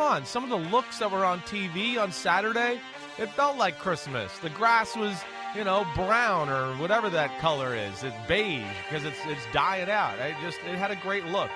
[0.00, 2.80] come on, some of the looks that were on TV on Saturday,
[3.18, 4.38] it felt like Christmas.
[4.38, 5.22] The grass was,
[5.54, 8.02] you know, brown or whatever that color is.
[8.02, 10.18] It's beige because it's it's dying out.
[10.18, 11.50] I just it had a great look.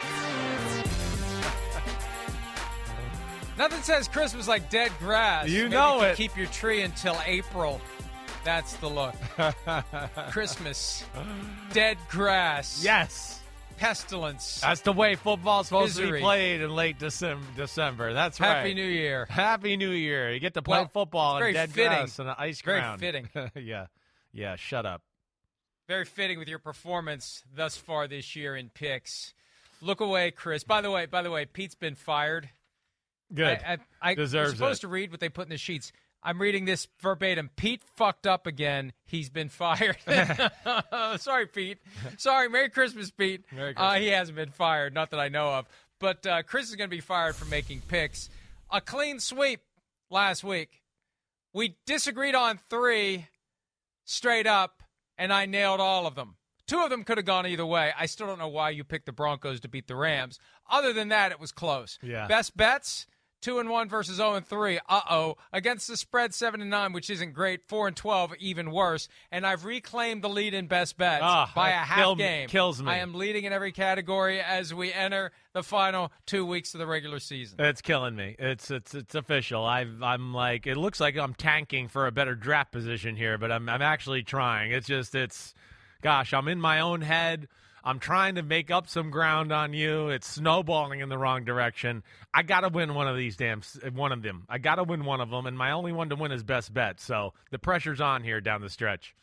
[3.58, 5.48] Nothing says Christmas like dead grass.
[5.48, 6.16] You Maybe know you it.
[6.16, 7.80] Keep your tree until April.
[8.44, 9.16] That's the look.
[10.30, 11.02] Christmas,
[11.72, 12.84] dead grass.
[12.84, 13.40] Yes.
[13.76, 14.60] Pestilence.
[14.60, 17.44] That's the way football's supposed to be played in late December.
[17.56, 18.12] December.
[18.12, 18.56] That's right.
[18.58, 19.26] Happy New Year.
[19.28, 20.32] Happy New Year.
[20.32, 21.90] You get to play Well, football very dead fitting.
[21.90, 23.00] grass and an ice Very ground.
[23.00, 23.28] fitting.
[23.54, 23.86] yeah.
[24.32, 25.02] Yeah, shut up.
[25.88, 29.34] Very fitting with your performance thus far this year in picks.
[29.80, 30.64] Look away, Chris.
[30.64, 32.48] By the way, by the way, Pete's been fired.
[33.32, 33.46] Good.
[33.66, 34.86] I, I, I Deserves was supposed it.
[34.86, 35.92] to read what they put in the sheets.
[36.26, 37.50] I'm reading this verbatim.
[37.54, 38.92] Pete fucked up again.
[39.04, 39.96] He's been fired.
[41.20, 41.78] Sorry, Pete.
[42.18, 42.48] Sorry.
[42.48, 43.44] Merry Christmas, Pete.
[43.52, 45.66] Merry Uh, he hasn't been fired, not that I know of.
[46.00, 48.28] But uh, Chris is going to be fired for making picks.
[48.72, 49.60] A clean sweep
[50.10, 50.82] last week.
[51.54, 53.28] We disagreed on three
[54.04, 54.82] straight up,
[55.16, 56.34] and I nailed all of them.
[56.66, 57.92] Two of them could have gone either way.
[57.96, 60.40] I still don't know why you picked the Broncos to beat the Rams.
[60.68, 62.00] Other than that, it was close.
[62.02, 62.26] Yeah.
[62.26, 63.06] Best bets:
[63.40, 64.78] two and one versus zero and three.
[64.88, 65.36] Uh oh.
[65.52, 67.68] Against the spread, seven and nine, which isn't great.
[67.68, 69.08] Four and twelve, even worse.
[69.30, 72.48] And I've reclaimed the lead in best bets Ah, by a half kill- game.
[72.48, 72.90] kills me.
[72.90, 76.86] I am leading in every category as we enter the final two weeks of the
[76.86, 77.60] regular season.
[77.60, 78.36] It's killing me.
[78.38, 79.64] It's it's it's official.
[79.64, 83.50] I I'm like it looks like I'm tanking for a better draft position here, but
[83.52, 84.72] I'm I'm actually trying.
[84.72, 85.54] It's just it's
[86.02, 87.48] gosh, I'm in my own head.
[87.86, 90.08] I'm trying to make up some ground on you.
[90.08, 92.02] It's snowballing in the wrong direction.
[92.34, 93.62] I got to win one of these damn
[93.94, 94.44] one of them.
[94.48, 96.74] I got to win one of them and my only one to win is best
[96.74, 97.00] bet.
[97.00, 99.14] So, the pressure's on here down the stretch.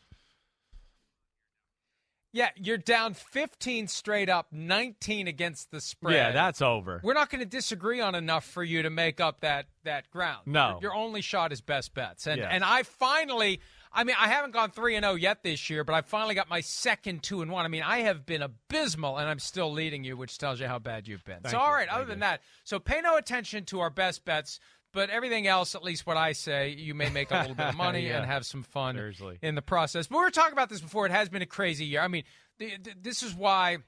[2.32, 6.14] Yeah, you're down 15 straight up, 19 against the spread.
[6.14, 7.00] Yeah, that's over.
[7.04, 10.46] We're not going to disagree on enough for you to make up that that ground.
[10.46, 10.70] No.
[10.70, 12.48] your, your only shot is best bets, and Yes.
[12.50, 13.60] and I finally,
[13.96, 16.48] I mean, I haven't gone three and zero yet this year, but I finally got
[16.50, 17.64] my second two and one.
[17.64, 20.78] I mean, I have been abysmal, and I'm still leading you, which tells you how
[20.80, 21.40] bad you've been.
[21.42, 21.88] Thank so, all right.
[21.88, 24.58] Other than that, so pay no attention to our best bets.
[24.92, 27.74] But everything else, at least what I say, you may make a little bit of
[27.76, 28.18] money Yeah.
[28.18, 29.38] and have some fun Seriously.
[29.42, 30.06] in the process.
[30.06, 31.04] But we were talking about this before.
[31.06, 32.00] It has been a crazy year.
[32.00, 32.22] I mean,
[32.60, 33.78] th- th- this is why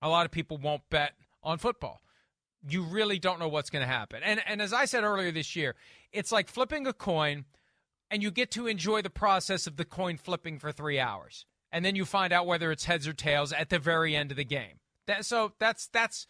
[0.00, 1.12] a lot of people won't bet
[1.42, 2.00] on football.
[2.68, 4.22] You really don't know what's going to happen.
[4.24, 5.74] And and as I said earlier this year,
[6.12, 7.44] it's like flipping a coin
[8.10, 11.46] and you get to enjoy the process of the coin flipping for 3 hours.
[11.72, 14.36] And then you find out whether it's heads or tails at the very end of
[14.36, 14.80] the game.
[15.06, 16.26] That so that's that's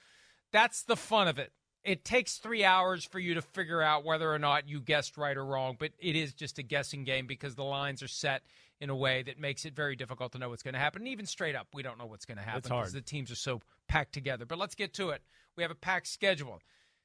[0.53, 1.53] that's the fun of it.
[1.85, 5.37] It takes 3 hours for you to figure out whether or not you guessed right
[5.37, 8.43] or wrong, but it is just a guessing game because the lines are set
[8.81, 11.03] in a way that makes it very difficult to know what's going to happen.
[11.03, 13.37] And even straight up, we don't know what's going to happen because the teams are
[13.37, 14.45] so packed together.
[14.45, 15.23] But let's get to it.
[15.57, 16.61] We have a packed schedule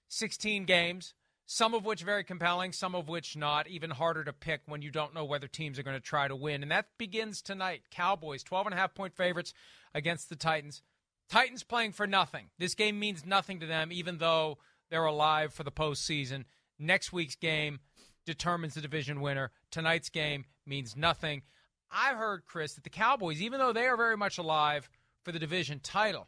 [0.09, 1.13] 16 games,
[1.45, 3.67] some of which very compelling, some of which not.
[3.67, 6.35] Even harder to pick when you don't know whether teams are going to try to
[6.35, 6.61] win.
[6.61, 7.83] And that begins tonight.
[7.91, 9.53] Cowboys, 12 and a half point favorites
[9.93, 10.81] against the Titans.
[11.29, 12.47] Titans playing for nothing.
[12.57, 14.57] This game means nothing to them, even though
[14.89, 16.45] they're alive for the postseason.
[16.77, 17.79] Next week's game
[18.25, 19.51] determines the division winner.
[19.71, 21.43] Tonight's game means nothing.
[21.91, 24.89] I've heard, Chris, that the Cowboys, even though they are very much alive
[25.23, 26.27] for the division title,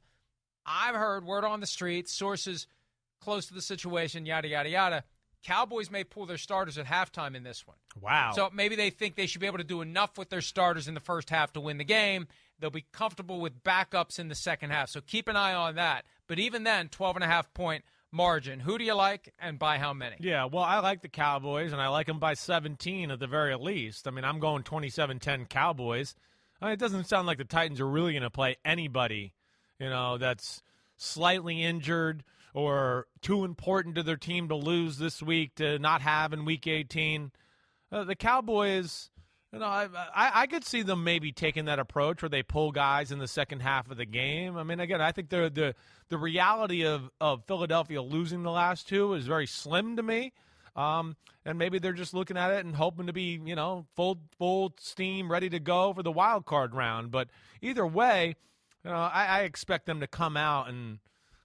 [0.65, 2.67] I've heard word on the street, sources
[3.23, 5.03] close to the situation, yada, yada, yada.
[5.43, 7.77] Cowboys may pull their starters at halftime in this one.
[7.99, 8.31] Wow.
[8.33, 10.93] So maybe they think they should be able to do enough with their starters in
[10.93, 12.27] the first half to win the game.
[12.59, 14.89] They'll be comfortable with backups in the second half.
[14.89, 16.05] So keep an eye on that.
[16.27, 17.83] But even then, 12 and a half point
[18.13, 18.61] margin.
[18.61, 20.15] Who do you like and by how many?
[20.19, 23.55] Yeah, well, I like the Cowboys, and I like them by 17 at the very
[23.55, 24.07] least.
[24.07, 26.15] I mean, I'm going 27 10 Cowboys.
[26.61, 29.33] I mean, it doesn't sound like the Titans are really going to play anybody,
[29.79, 30.61] you know, that's
[30.95, 36.33] slightly injured or too important to their team to lose this week to not have
[36.33, 37.31] in week 18.
[37.91, 39.09] Uh, the Cowboys,
[39.51, 42.71] you know, I, I I could see them maybe taking that approach where they pull
[42.71, 44.57] guys in the second half of the game.
[44.57, 45.75] I mean, again, I think the the
[46.09, 50.33] the reality of of Philadelphia losing the last two is very slim to me.
[50.75, 51.15] Um,
[51.45, 54.73] and maybe they're just looking at it and hoping to be, you know, full full
[54.79, 57.11] steam, ready to go for the wild card round.
[57.11, 57.27] But
[57.61, 58.35] either way,
[58.83, 60.97] you know, I, I expect them to come out and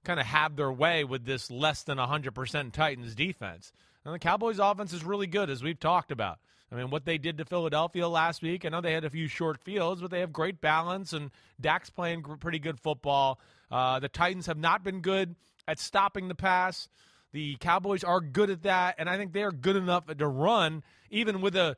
[0.08, 3.72] kind of have their way with this less than 100% Titans defense.
[4.06, 6.38] And the Cowboys' offense is really good, as we've talked about.
[6.72, 9.28] I mean, what they did to Philadelphia last week, I know they had a few
[9.28, 13.38] short fields, but they have great balance, and Dak's playing pretty good football.
[13.70, 16.88] Uh, the Titans have not been good at stopping the pass.
[17.32, 20.82] The Cowboys are good at that, and I think they are good enough to run,
[21.10, 21.76] even with a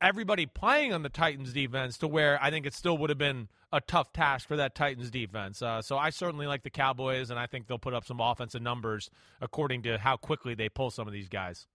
[0.00, 3.48] everybody playing on the Titans defense to where I think it still would have been
[3.72, 5.62] a tough task for that Titans defense.
[5.62, 8.62] Uh, so I certainly like the Cowboys, and I think they'll put up some offensive
[8.62, 9.10] numbers
[9.40, 11.66] according to how quickly they pull some of these guys.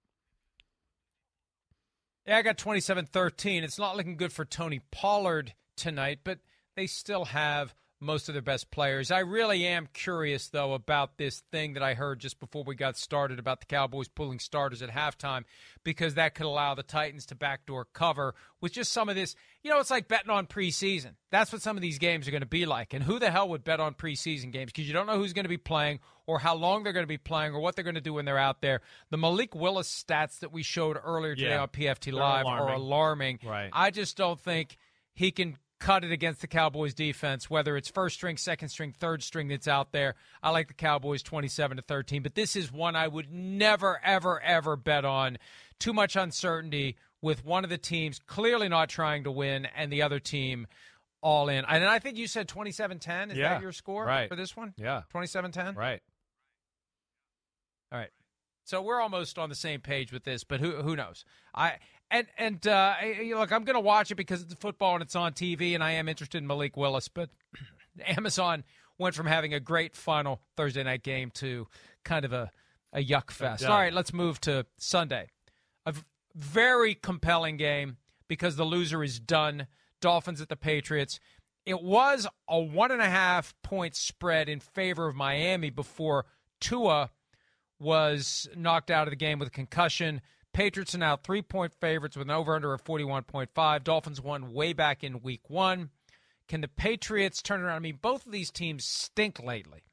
[2.25, 3.63] Yeah, I got 27 13.
[3.63, 6.39] It's not looking good for Tony Pollard tonight, but
[6.75, 9.09] they still have most of their best players.
[9.09, 12.95] I really am curious, though, about this thing that I heard just before we got
[12.97, 15.44] started about the Cowboys pulling starters at halftime
[15.83, 19.35] because that could allow the Titans to backdoor cover with just some of this.
[19.63, 21.13] You know, it's like betting on preseason.
[21.31, 22.94] That's what some of these games are going to be like.
[22.94, 24.71] And who the hell would bet on preseason games?
[24.71, 27.07] Because you don't know who's going to be playing or how long they're going to
[27.07, 28.81] be playing or what they're going to do when they're out there.
[29.09, 32.69] The Malik Willis stats that we showed earlier today yeah, on PFT Live alarming.
[32.69, 33.39] are alarming.
[33.43, 33.69] Right.
[33.73, 34.77] I just don't think
[35.13, 39.21] he can cut it against the Cowboys defense, whether it's first string, second string, third
[39.24, 40.15] string that's out there.
[40.41, 44.41] I like the Cowboys 27 to 13, but this is one I would never, ever,
[44.41, 45.38] ever bet on.
[45.79, 50.01] Too much uncertainty with one of the teams clearly not trying to win and the
[50.01, 50.68] other team
[51.21, 51.65] all in.
[51.65, 53.31] And I think you said 27 10.
[53.31, 54.29] Is Yeah, that your score right.
[54.29, 54.74] for this one?
[54.77, 55.01] Yeah.
[55.09, 55.75] 27 10?
[55.75, 56.01] Right.
[57.91, 58.09] All right.
[58.63, 61.24] So we're almost on the same page with this, but who who knows?
[61.56, 61.77] I
[62.09, 62.95] and and uh,
[63.36, 65.92] look, I'm going to watch it because it's football and it's on TV, and I
[65.94, 67.07] am interested in Malik Willis.
[67.07, 67.30] But
[68.06, 68.63] Amazon
[68.98, 71.68] went from having a great final Thursday night game to
[72.04, 72.51] kind of a
[72.94, 73.65] a yuck fest.
[73.65, 75.27] All right, let's move to Sunday.
[75.86, 75.94] A
[76.36, 79.68] very compelling game because the loser is done.
[80.01, 81.19] Dolphins at the Patriots.
[81.65, 86.25] It was a one and a half point spread in favor of Miami before
[86.62, 87.12] Tua
[87.80, 90.21] was knocked out of the game with a concussion.
[90.57, 93.83] Patriots are now three point favorites with an over under of 41.5.
[93.83, 95.92] Dolphins won way back in week one.
[96.48, 97.75] Can the Patriots turn it around?
[97.75, 99.83] I mean, both of these teams stink lately.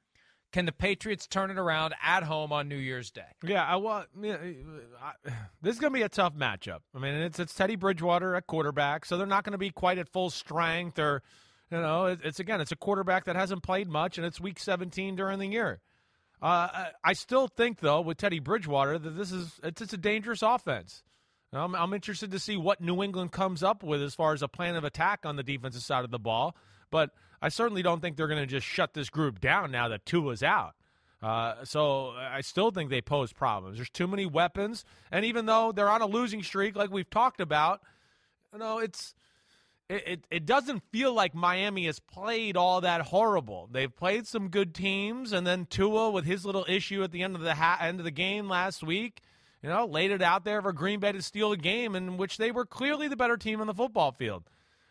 [0.53, 3.27] Can the Patriots turn it around at home on New Year's Day?
[3.43, 4.09] Yeah, I want.
[4.25, 5.13] I,
[5.61, 6.79] this is going to be a tough matchup.
[6.95, 9.99] I mean, it's it's Teddy Bridgewater at quarterback, so they're not going to be quite
[9.99, 10.99] at full strength.
[10.99, 11.23] Or,
[11.71, 15.15] you know, it's again, it's a quarterback that hasn't played much, and it's Week 17
[15.15, 15.83] during the year.
[16.45, 20.43] Uh, I, still think though with Teddy Bridgewater that this is it's, it's a dangerous
[20.43, 21.03] offense.
[21.55, 24.49] I'm, I'm interested to see what New England comes up with as far as a
[24.49, 26.55] plan of attack on the defensive side of the ball.
[26.91, 30.05] But I certainly don't think they're going to just shut this group down now that
[30.05, 30.75] Tua's out.
[31.23, 33.79] Uh, so I still think they pose problems.
[33.79, 37.41] There's too many weapons, and even though they're on a losing streak, like we've talked
[37.41, 37.81] about,
[38.53, 39.15] you know, it's
[39.89, 43.69] it, it, it doesn't feel like Miami has played all that horrible.
[43.71, 47.37] They've played some good teams, and then Tua with his little issue at the end
[47.37, 49.21] of the ha- end of the game last week,
[49.63, 52.39] you know, laid it out there for Green Bay to steal a game in which
[52.39, 54.45] they were clearly the better team on the football field.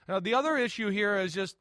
[0.07, 1.55] Now, the other issue here is just,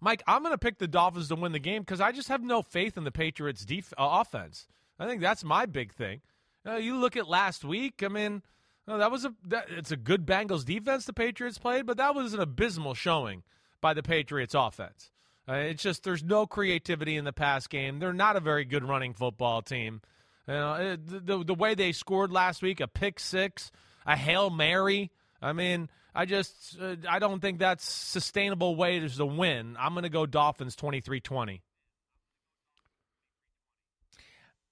[0.00, 2.42] Mike, I'm going to pick the Dolphins to win the game because I just have
[2.42, 4.68] no faith in the Patriots' def- uh, offense.
[4.98, 6.20] I think that's my big thing.
[6.66, 8.02] Uh, you look at last week.
[8.04, 8.42] I mean,
[8.88, 12.14] no, that was a that, it's a good Bengals defense the Patriots played, but that
[12.14, 13.42] was an abysmal showing
[13.82, 15.10] by the Patriots offense.
[15.46, 17.98] Uh, it's just there's no creativity in the pass game.
[17.98, 20.00] They're not a very good running football team.
[20.46, 23.70] You know, it, the, the the way they scored last week, a pick six,
[24.06, 25.10] a hail mary.
[25.42, 29.76] I mean, I just uh, I don't think that's sustainable way to win.
[29.78, 31.60] I'm going to go Dolphins 23-20.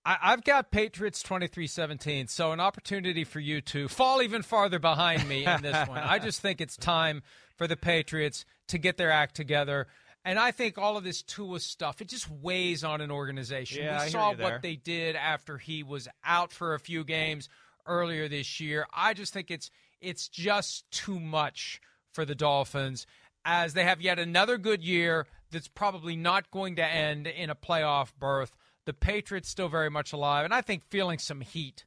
[0.06, 4.78] I, I've got Patriots 23 17, so an opportunity for you to fall even farther
[4.78, 5.98] behind me in this one.
[5.98, 7.22] I just think it's time
[7.56, 9.88] for the Patriots to get their act together.
[10.24, 13.84] And I think all of this Tua stuff, it just weighs on an organization.
[13.84, 17.04] Yeah, I we hear saw what they did after he was out for a few
[17.04, 17.48] games
[17.86, 18.86] earlier this year.
[18.94, 19.70] I just think it's
[20.00, 21.80] it's just too much
[22.12, 23.06] for the Dolphins
[23.44, 27.54] as they have yet another good year that's probably not going to end in a
[27.54, 28.56] playoff berth.
[28.87, 31.85] The Patriots still very much alive, and I think feeling some heat.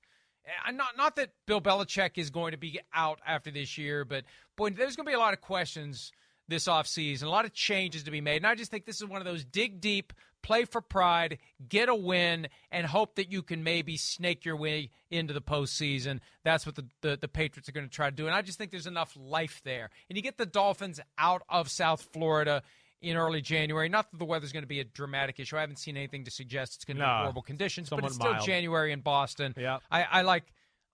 [0.67, 4.23] Uh, Not not that Bill Belichick is going to be out after this year, but
[4.55, 6.11] boy, there's going to be a lot of questions
[6.49, 8.37] this offseason, a lot of changes to be made.
[8.37, 11.37] And I just think this is one of those dig deep, play for pride,
[11.69, 16.19] get a win, and hope that you can maybe snake your way into the postseason.
[16.43, 18.25] That's what the, the, the Patriots are going to try to do.
[18.25, 19.91] And I just think there's enough life there.
[20.09, 22.63] And you get the Dolphins out of South Florida
[23.01, 23.89] in early January.
[23.89, 25.57] Not that the weather's going to be a dramatic issue.
[25.57, 28.33] I haven't seen anything to suggest it's going to be horrible conditions, but it's still
[28.33, 28.45] mild.
[28.45, 29.53] January in Boston.
[29.57, 29.81] Yep.
[29.91, 30.45] I, I like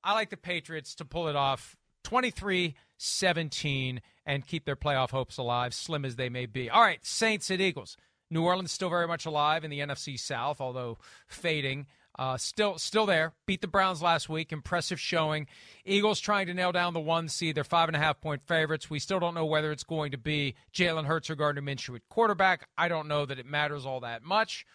[0.04, 5.38] I like the Patriots to pull it off 23 17 and keep their playoff hopes
[5.38, 6.70] alive, slim as they may be.
[6.70, 7.98] All right, Saints at Eagles.
[8.32, 10.98] New Orleans still very much alive in the NFC South, although
[11.28, 11.88] fading.
[12.18, 13.34] Uh, still, still there.
[13.46, 14.52] Beat the Browns last week.
[14.54, 15.48] Impressive showing.
[15.84, 17.56] Eagles trying to nail down the one seed.
[17.56, 18.90] They're five and a half point favorites.
[18.90, 22.08] We still don't know whether it's going to be Jalen Hurts or Gardner Minshew at
[22.10, 22.68] quarterback.
[22.78, 24.66] I don't know that it matters all that much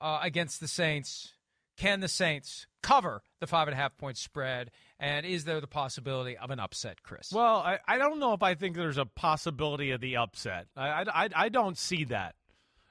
[0.00, 1.32] uh, against the Saints.
[1.76, 4.70] Can the Saints cover the five and a half point spread?
[5.00, 7.32] And is there the possibility of an upset, Chris?
[7.32, 10.66] Well, I, I don't know if I think there's a possibility of the upset.
[10.76, 12.34] I, I, I don't see that.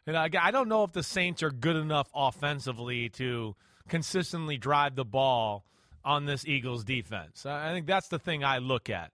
[0.05, 3.55] And I, I don't know if the Saints are good enough offensively to
[3.89, 5.65] consistently drive the ball
[6.05, 7.45] on this Eagles defense.
[7.45, 9.11] I think that's the thing I look at.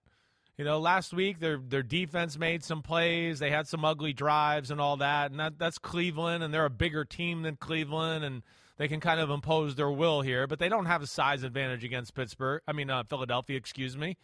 [0.57, 3.39] You know, last week their their defense made some plays.
[3.39, 6.69] They had some ugly drives and all that, and that that's Cleveland, and they're a
[6.69, 8.43] bigger team than Cleveland, and
[8.77, 10.47] they can kind of impose their will here.
[10.47, 12.61] But they don't have a size advantage against Pittsburgh.
[12.67, 14.17] I mean, uh, Philadelphia, excuse me.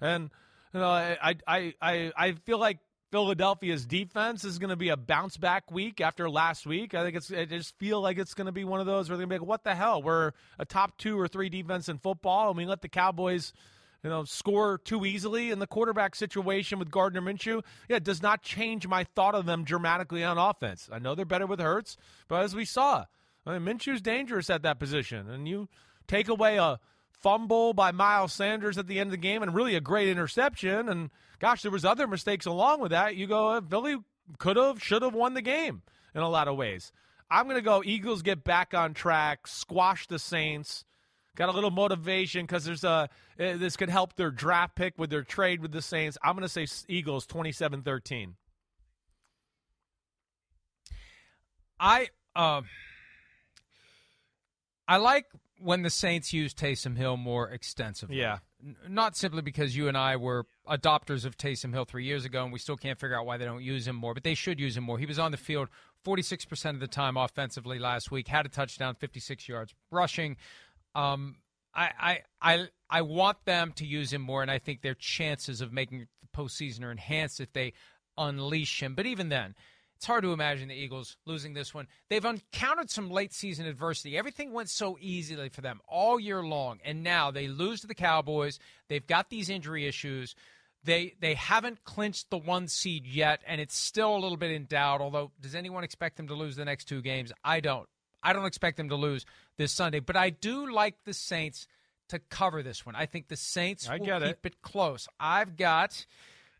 [0.00, 0.30] And
[0.72, 2.78] you know, I I I I feel like
[3.12, 6.94] Philadelphia's defense is going to be a bounce back week after last week.
[6.94, 9.18] I think it's I just feel like it's going to be one of those where
[9.18, 10.02] they're going to be like, what the hell?
[10.02, 13.52] We're a top two or three defense in football, and we let the Cowboys
[14.02, 18.20] you know, score too easily in the quarterback situation with Gardner Minshew, yeah, it does
[18.20, 20.88] not change my thought of them dramatically on offense.
[20.90, 23.04] I know they're better with Hurts, but as we saw,
[23.46, 25.68] I mean, Minshew's dangerous at that position, and you
[26.08, 26.80] take away a
[27.22, 30.88] fumble by Miles Sanders at the end of the game and really a great interception,
[30.88, 33.16] and gosh, there was other mistakes along with that.
[33.16, 33.96] You go, Philly
[34.38, 35.82] could have, should have won the game
[36.14, 36.92] in a lot of ways.
[37.30, 40.84] I'm going to go Eagles get back on track, squash the Saints
[41.36, 45.10] got a little motivation because there's a eh, this could help their draft pick with
[45.10, 46.18] their trade with the Saints.
[46.22, 48.34] I'm going to say Eagles 27-13.
[51.80, 52.66] I um
[54.86, 55.26] I like
[55.62, 58.18] when the Saints use Taysom Hill more extensively.
[58.18, 58.38] Yeah.
[58.88, 62.52] Not simply because you and I were adopters of Taysom Hill three years ago, and
[62.52, 64.76] we still can't figure out why they don't use him more, but they should use
[64.76, 64.98] him more.
[64.98, 65.68] He was on the field
[66.04, 70.36] 46% of the time offensively last week, had a touchdown, 56 yards rushing.
[70.94, 71.36] Um,
[71.74, 75.60] I, I, I, I want them to use him more, and I think their chances
[75.60, 77.72] of making the postseason are enhanced if they
[78.18, 78.94] unleash him.
[78.94, 79.54] But even then,
[80.02, 81.86] it's hard to imagine the Eagles losing this one.
[82.10, 84.18] They've encountered some late season adversity.
[84.18, 87.94] Everything went so easily for them all year long, and now they lose to the
[87.94, 88.58] Cowboys.
[88.88, 90.34] They've got these injury issues.
[90.82, 94.64] They they haven't clinched the one seed yet, and it's still a little bit in
[94.64, 95.00] doubt.
[95.00, 97.30] Although, does anyone expect them to lose the next two games?
[97.44, 97.88] I don't.
[98.24, 99.24] I don't expect them to lose
[99.56, 101.68] this Sunday, but I do like the Saints
[102.08, 102.96] to cover this one.
[102.96, 104.62] I think the Saints I will keep it.
[104.62, 105.06] close.
[105.20, 106.06] I've got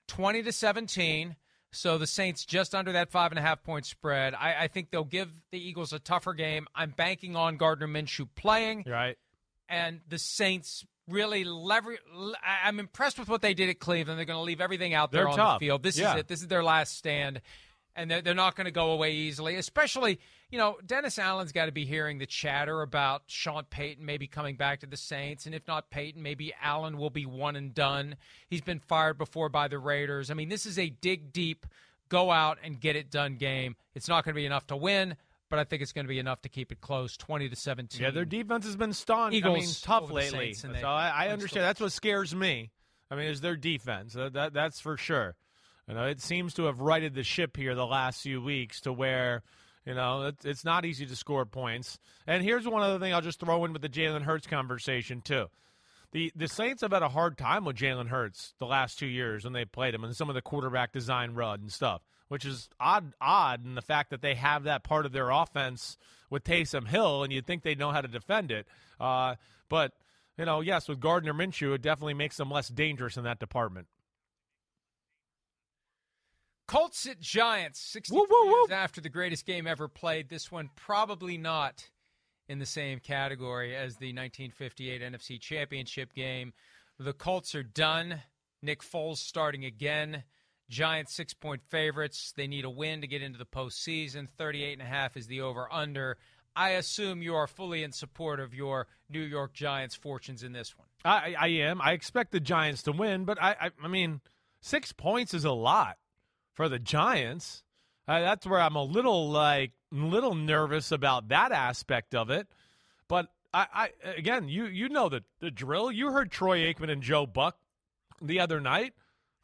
[0.06, 1.34] 20 to 17.
[1.72, 4.34] So the Saints just under that five and a half point spread.
[4.34, 6.66] I, I think they'll give the Eagles a tougher game.
[6.74, 8.84] I'm banking on Gardner Minshew playing.
[8.86, 9.16] Right.
[9.68, 11.96] And the Saints really lever.
[12.44, 14.18] I'm impressed with what they did at Cleveland.
[14.18, 15.60] They're going to leave everything out there They're on tough.
[15.60, 15.82] the field.
[15.82, 16.12] This Yeah.
[16.14, 16.28] is it.
[16.28, 17.40] This is their last stand
[17.96, 19.56] and they're, they're not going to go away easily.
[19.56, 20.18] Especially,
[20.50, 24.56] you know, Dennis Allen's got to be hearing the chatter about Sean Payton maybe coming
[24.56, 28.16] back to the Saints, and if not Payton, maybe Allen will be one and done.
[28.48, 30.30] He's been fired before by the Raiders.
[30.30, 31.66] I mean, this is a dig deep,
[32.08, 33.76] go out and get it done game.
[33.94, 35.16] It's not going to be enough to win.
[35.48, 38.00] But I think it's going to be enough to keep it close, twenty to seventeen.
[38.00, 39.34] Yeah, their defense has been staunch.
[39.34, 40.54] Eagles I mean, tough lately.
[40.54, 41.66] Saints, so I, I understand.
[41.66, 42.70] That's what scares me.
[43.10, 44.14] I mean, is their defense.
[44.14, 45.34] That, that that's for sure.
[45.88, 48.92] You know, it seems to have righted the ship here the last few weeks to
[48.92, 49.42] where,
[49.84, 51.98] you know, it, it's not easy to score points.
[52.26, 55.48] And here's one other thing I'll just throw in with the Jalen Hurts conversation too.
[56.12, 59.44] The the Saints have had a hard time with Jalen Hurts the last two years
[59.44, 62.68] when they played him and some of the quarterback design run and stuff, which is
[62.78, 65.96] odd odd in the fact that they have that part of their offense
[66.28, 68.66] with Taysom Hill, and you'd think they'd know how to defend it.
[69.00, 69.36] Uh,
[69.70, 69.92] but
[70.38, 73.86] you know, yes, with Gardner Minshew, it definitely makes them less dangerous in that department.
[76.72, 78.66] Colts at Giants, 60 Woo, woo, woo.
[78.70, 80.30] after the greatest game ever played.
[80.30, 81.90] This one probably not
[82.48, 86.54] in the same category as the 1958 NFC Championship game.
[86.98, 88.22] The Colts are done.
[88.62, 90.24] Nick Foles starting again.
[90.70, 92.32] Giants six point favorites.
[92.34, 94.26] They need a win to get into the postseason.
[94.38, 96.16] 38 and a half is the over under.
[96.56, 100.74] I assume you are fully in support of your New York Giants fortunes in this
[100.78, 100.88] one.
[101.04, 101.82] I, I am.
[101.82, 104.22] I expect the Giants to win, but I, I, I mean,
[104.62, 105.98] six points is a lot
[106.52, 107.62] for the Giants.
[108.08, 112.48] Uh, that's where I'm a little like little nervous about that aspect of it.
[113.08, 113.66] But I,
[114.04, 115.90] I again, you you know the the drill.
[115.92, 117.56] You heard Troy Aikman and Joe Buck
[118.20, 118.94] the other night.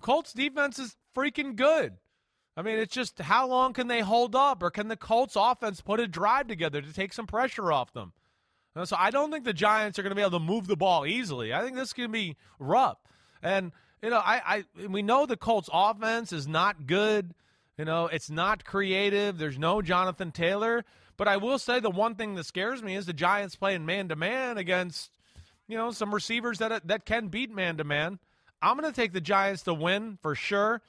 [0.00, 1.94] Colts defense is freaking good.
[2.56, 5.80] I mean, it's just how long can they hold up, or can the Colts offense
[5.80, 8.12] put a drive together to take some pressure off them?
[8.74, 10.76] Uh, So I don't think the Giants are going to be able to move the
[10.76, 11.54] ball easily.
[11.54, 12.98] I think this can be rough.
[13.42, 13.70] And
[14.02, 17.34] you know, I, I we know the Colts offense is not good.
[17.76, 19.38] You know, it's not creative.
[19.38, 20.84] There's no Jonathan Taylor.
[21.16, 24.08] But I will say the one thing that scares me is the Giants playing man
[24.08, 25.10] to man against,
[25.66, 28.18] you know, some receivers that that can beat man to man.
[28.62, 30.80] I'm going to take the Giants to win for sure.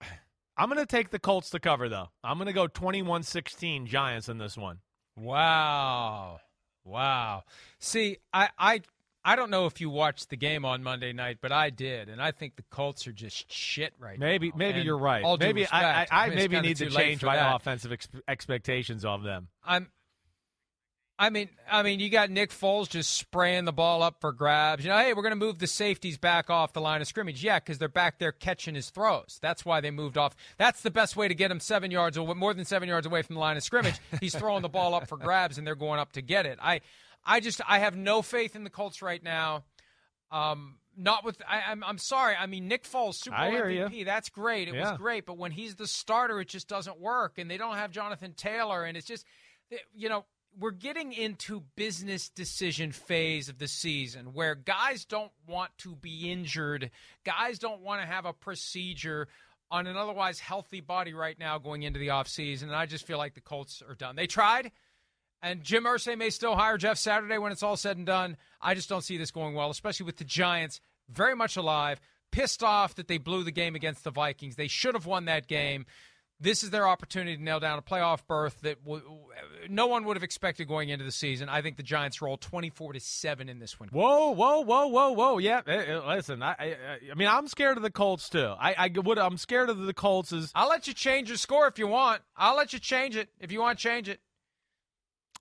[0.56, 2.08] I'm going to take the Colts to cover though.
[2.22, 4.78] I'm going to go 21-16 Giants in this one.
[5.16, 6.40] Wow.
[6.84, 7.44] Wow.
[7.78, 8.80] See, I, I
[9.28, 12.18] I don't know if you watched the game on Monday night, but I did, and
[12.18, 14.54] I think the Colts are just shit right maybe, now.
[14.56, 15.22] Maybe And you're right.
[15.38, 17.56] maybe I, respect, I, I mean, it's maybe need to change my that.
[17.56, 19.48] offensive ex- expectations of them.
[19.62, 19.90] I'm.
[21.18, 24.82] I mean, I mean, you got Nick Foles just spraying the ball up for grabs.
[24.84, 27.44] You know, hey, we're going to move the safeties back off the line of scrimmage.
[27.44, 29.38] Yeah, because they're back there catching his throws.
[29.42, 30.36] That's why they moved off.
[30.56, 33.20] That's the best way to get him seven yards or more than seven yards away
[33.22, 33.96] from the line of scrimmage.
[34.20, 36.58] He's throwing the ball up for grabs, and they're going up to get it.
[36.62, 36.80] I,
[37.28, 39.64] I just, I have no faith in the Colts right now.
[40.30, 41.40] Um, not with.
[41.48, 41.84] I, I'm.
[41.84, 42.34] I'm sorry.
[42.34, 43.52] I mean, Nick Foles, Super Bowl
[43.90, 44.04] MVP.
[44.04, 44.66] That's great.
[44.68, 44.90] It Yeah.
[44.90, 45.26] was great.
[45.26, 47.38] But when he's the starter, it just doesn't work.
[47.38, 49.24] And they don't have Jonathan Taylor, and it's just,
[49.94, 50.24] you know,
[50.58, 56.32] we're getting into business decision phase of the season where guys don't want to be
[56.32, 56.90] injured.
[57.24, 59.28] Guys don't want to have a procedure
[59.70, 62.64] on an otherwise healthy body right now going into the offseason.
[62.64, 64.16] And I just feel like the Colts are done.
[64.16, 64.72] They tried.
[65.42, 68.36] And Jim Irsay may still hire Jeff Saturday when it's all said and done.
[68.60, 72.00] I just don't see this going well, especially with the Giants very much alive,
[72.32, 74.56] pissed off that they blew the game against the Vikings.
[74.56, 75.86] They should have won that game.
[76.40, 79.02] This is their opportunity to nail down a playoff berth that w-
[79.68, 81.48] no one would have expected going into the season.
[81.48, 83.88] I think the Giants roll 24 to 7 in this one.
[83.88, 85.38] Whoa, whoa, whoa, whoa, whoa!
[85.38, 86.76] Yeah, eh, eh, listen, I, I,
[87.10, 88.54] I mean, I'm scared of the Colts too.
[88.56, 90.32] I, I would, I'm scared of the Colts.
[90.32, 92.22] Is I'll let you change your score if you want.
[92.36, 94.20] I'll let you change it if you want to change it.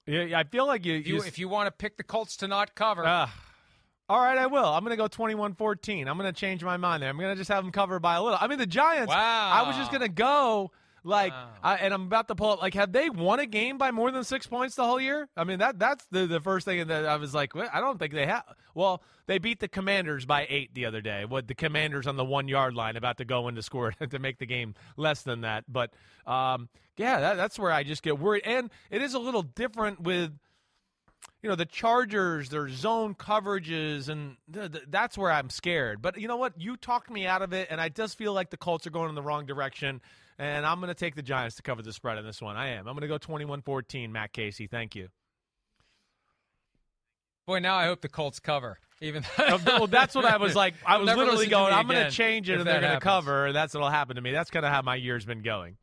[0.08, 2.48] Yeah, I feel like you, If you, if you want to pick the Colts to
[2.48, 3.06] not cover.
[3.06, 3.28] Uh,
[4.10, 4.66] all right, I will.
[4.66, 6.08] I'm going to go 21-14.
[6.08, 7.10] I'm going to change my mind there.
[7.10, 8.38] I'm going to just have them covered by a little.
[8.40, 9.10] I mean, the Giants.
[9.10, 9.52] Wow.
[9.54, 10.72] I was just going to go
[11.08, 11.50] like, Wow.
[11.64, 12.62] I, and I'm about to pull up.
[12.62, 15.28] Like, have they won a game by more than six points the whole year?
[15.36, 17.98] I mean, that that's the the first thing that I was like, well, I don't
[17.98, 18.44] think they have.
[18.76, 21.26] Well, they beat the Commanders by eight the other day.
[21.26, 24.20] With the Commanders on the one yard line, about to go in to score to
[24.20, 25.64] make the game less than that.
[25.68, 25.92] But
[26.26, 28.44] um, yeah, that, that's where I just get worried.
[28.46, 30.32] And it is a little different with
[31.42, 36.02] you know the Chargers, their zone coverages, and th- th- that's where I'm scared.
[36.02, 36.60] But you know what?
[36.60, 39.10] You talked me out of it, and I just feel like the Colts are going
[39.10, 40.02] in the wrong direction.
[40.40, 42.56] And I'm going to take the Giants to cover the spread on this one.
[42.56, 42.88] I am.
[42.88, 44.12] I'm going to go 21-14.
[44.12, 45.10] Matt Casey, thank you.
[47.48, 48.78] Boy, now I hope the Colts cover.
[49.00, 50.74] Even well, that's what I was like.
[50.86, 51.74] I was literally listen to me going.
[51.74, 53.48] I'm going to change it, and they're going to cover.
[53.48, 54.32] And that's what'll happen to me.
[54.32, 55.78] That's kind of how my year's been going.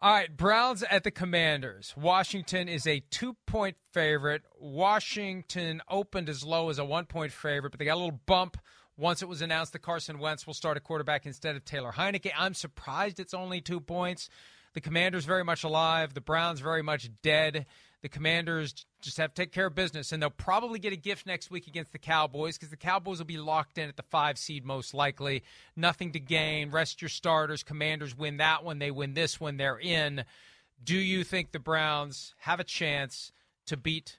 [0.00, 1.94] All right, Browns at the Commanders.
[1.96, 4.42] Washington is a two point favorite.
[4.60, 8.58] Washington opened as low as a one point favorite, but they got a little bump
[8.96, 12.30] once it was announced that Carson Wentz will start a quarterback instead of Taylor Heinicke.
[12.36, 14.28] I'm surprised it's only two points.
[14.74, 16.14] The Commanders very much alive.
[16.14, 17.66] The Browns very much dead.
[18.02, 21.26] The Commanders just have to take care of business, and they'll probably get a gift
[21.26, 24.36] next week against the Cowboys because the Cowboys will be locked in at the five
[24.36, 25.42] seed most likely.
[25.74, 26.70] Nothing to gain.
[26.70, 27.62] Rest your starters.
[27.62, 28.78] Commanders win that one.
[28.78, 29.56] They win this one.
[29.56, 30.24] They're in.
[30.82, 33.32] Do you think the Browns have a chance
[33.66, 34.18] to beat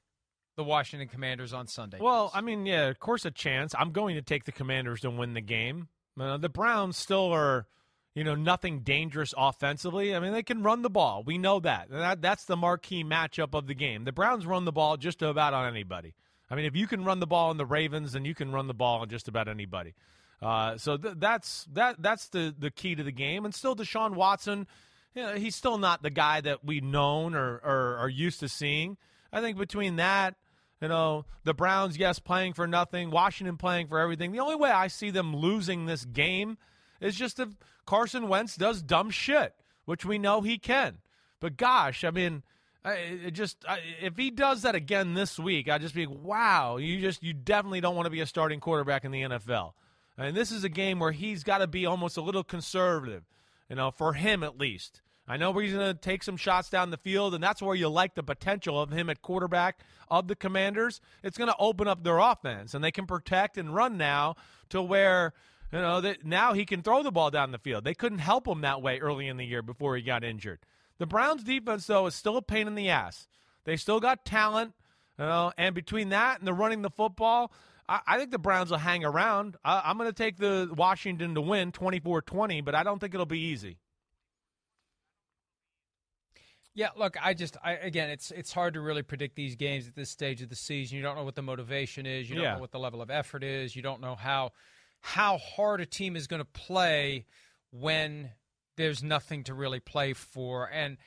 [0.56, 1.98] the Washington Commanders on Sunday?
[2.00, 3.74] Well, I mean, yeah, of course, a chance.
[3.78, 5.90] I'm going to take the Commanders to win the game.
[6.20, 7.68] Uh, the Browns still are,
[8.14, 10.16] you know, nothing dangerous offensively.
[10.16, 11.24] I mean, they can run the ball.
[11.26, 11.90] We know that.
[11.90, 14.06] That that's the marquee matchup of the game.
[14.06, 16.14] The Browns run the ball just about on anybody.
[16.50, 18.68] I mean, if you can run the ball on the Ravens, then you can run
[18.68, 19.94] the ball on just about anybody.
[20.42, 23.46] Uh, so th- that's that that's the the key to the game.
[23.46, 24.68] And still, Deshaun Watson,
[25.14, 28.50] you know, he's still not the guy that we've known or, or are used to
[28.50, 28.98] seeing.
[29.34, 30.36] I think between that
[30.86, 34.32] you know, the Browns, yes, playing for nothing, Washington playing for everything.
[34.32, 36.60] The only way I see them losing this game
[37.02, 37.50] is just if
[37.88, 41.00] Carson Wentz does dumb shit, which we know he can.
[41.40, 42.44] But gosh, I mean,
[42.86, 43.66] it just
[44.00, 46.78] if he does that again this week, I'd just be wow.
[46.78, 49.72] You just you definitely don't want to be a starting quarterback in the NFL.
[50.20, 53.24] And this is a game where he's got to be almost a little conservative,
[53.72, 55.02] you know, for him at least.
[55.28, 57.90] I know he's going to take some shots down the field, and that's where you
[57.90, 61.02] like the potential of him at quarterback of the Commanders.
[61.24, 64.36] It's going to open up their offense, and they can protect and run now
[64.70, 65.34] to where
[65.72, 67.84] you know that now he can throw the ball down the field.
[67.84, 70.60] They couldn't help him that way early in the year before he got injured.
[71.00, 73.28] The Browns' defense, though, is still a pain in the ass.
[73.66, 74.74] They still got talent,
[75.18, 77.52] you know, and between that and the running the football,
[77.88, 79.58] I, think the Browns will hang around.
[79.64, 83.26] I, I'm going to take the Washington to win 24-20, but I don't think it'll
[83.26, 83.78] be easy.
[86.78, 89.96] Yeah, look, I just, I again, it's it's hard to really predict these games at
[89.96, 90.98] this stage of the season.
[90.98, 92.30] You don't know what the motivation is.
[92.30, 92.54] You don't Yeah.
[92.56, 93.76] know what the level of effort is.
[93.76, 94.52] You don't know how
[95.00, 97.26] how hard a team is going to play
[97.72, 98.32] when
[98.76, 100.70] there's nothing to really play for.
[100.70, 100.98] And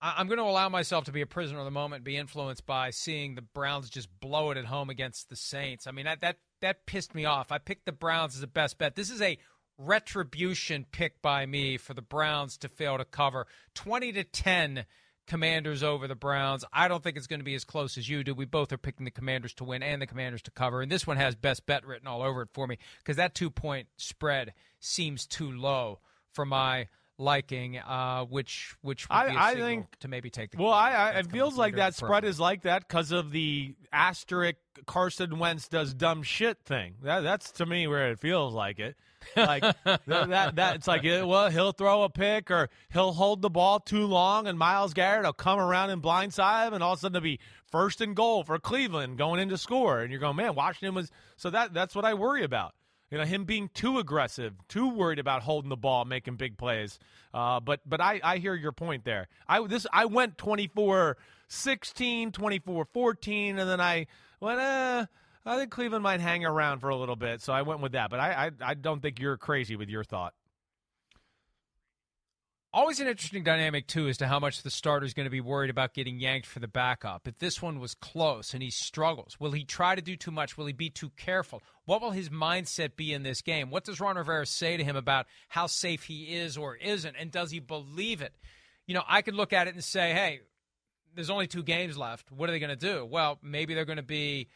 [0.00, 2.64] I, I'm going to allow myself to be a prisoner of the moment, be influenced
[2.64, 5.86] by seeing the Browns just blow it at home against the Saints.
[5.86, 7.52] I mean, that that that pissed me off.
[7.52, 8.94] I picked the Browns as the best bet.
[8.94, 9.36] This is a
[9.76, 13.46] retribution pick by me for the Browns to fail to cover.
[13.74, 14.84] 20 to 10
[15.26, 16.64] Commanders over the Browns.
[16.72, 18.34] I don't think it's going to be as close as you do.
[18.34, 20.82] We both are picking the Commanders to win and the Commanders to cover.
[20.82, 23.50] And this one has best bet written all over it for me because that two
[23.50, 26.00] point spread seems too low
[26.32, 30.50] for my liking, uh, which which would be a I, I think to maybe take
[30.50, 30.62] the.
[30.62, 34.56] Well, I, I it feels like that spread is like that because of the asterisk
[34.86, 36.94] Carson Wentz does dumb shit thing.
[37.02, 38.96] That, that's to me where it feels like it.
[39.36, 43.50] Like that, that, that it's like well he'll throw a pick or he'll hold the
[43.50, 46.98] ball too long and Myles Garrett will come around and blindside him and all of
[46.98, 47.38] a sudden it'll be
[47.70, 51.50] first and goal for Cleveland going into score and you're going man Washington was so
[51.50, 52.74] that that's what I worry about.
[53.12, 56.98] You know him being too aggressive, too worried about holding the ball, making big plays.
[57.34, 59.28] Uh, but but I, I hear your point there.
[59.46, 64.06] I this I went 24 16, 24 14, and then I
[64.40, 65.04] went, uh,
[65.44, 68.08] I think Cleveland might hang around for a little bit, so I went with that.
[68.08, 70.32] But I, I, I don't think you're crazy with your thought.
[72.74, 75.42] Always an interesting dynamic too as to how much the starter is going to be
[75.42, 77.28] worried about getting yanked for the backup.
[77.28, 80.56] If this one was close and he struggles, will he try to do too much?
[80.56, 81.60] Will he be too careful?
[81.84, 83.68] What will his mindset be in this game?
[83.68, 87.30] What does Ron Rivera say to him about how safe he is or isn't, and
[87.30, 88.32] does he believe it?
[88.86, 90.40] You know, I could look at it and say, "Hey,
[91.14, 92.32] there's only two games left.
[92.32, 94.48] What are they going to do?" Well, maybe they're going to be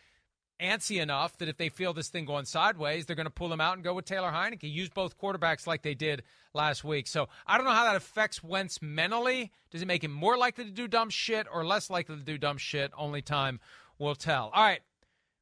[0.60, 3.60] antsy enough that if they feel this thing going sideways, they're going to pull him
[3.60, 4.70] out and go with Taylor Heinicke.
[4.70, 6.22] Use both quarterbacks like they did
[6.54, 7.06] last week.
[7.06, 9.52] So I don't know how that affects Wentz mentally.
[9.70, 12.38] Does it make him more likely to do dumb shit or less likely to do
[12.38, 12.92] dumb shit?
[12.96, 13.60] Only time
[13.98, 14.50] will tell.
[14.54, 14.80] All right,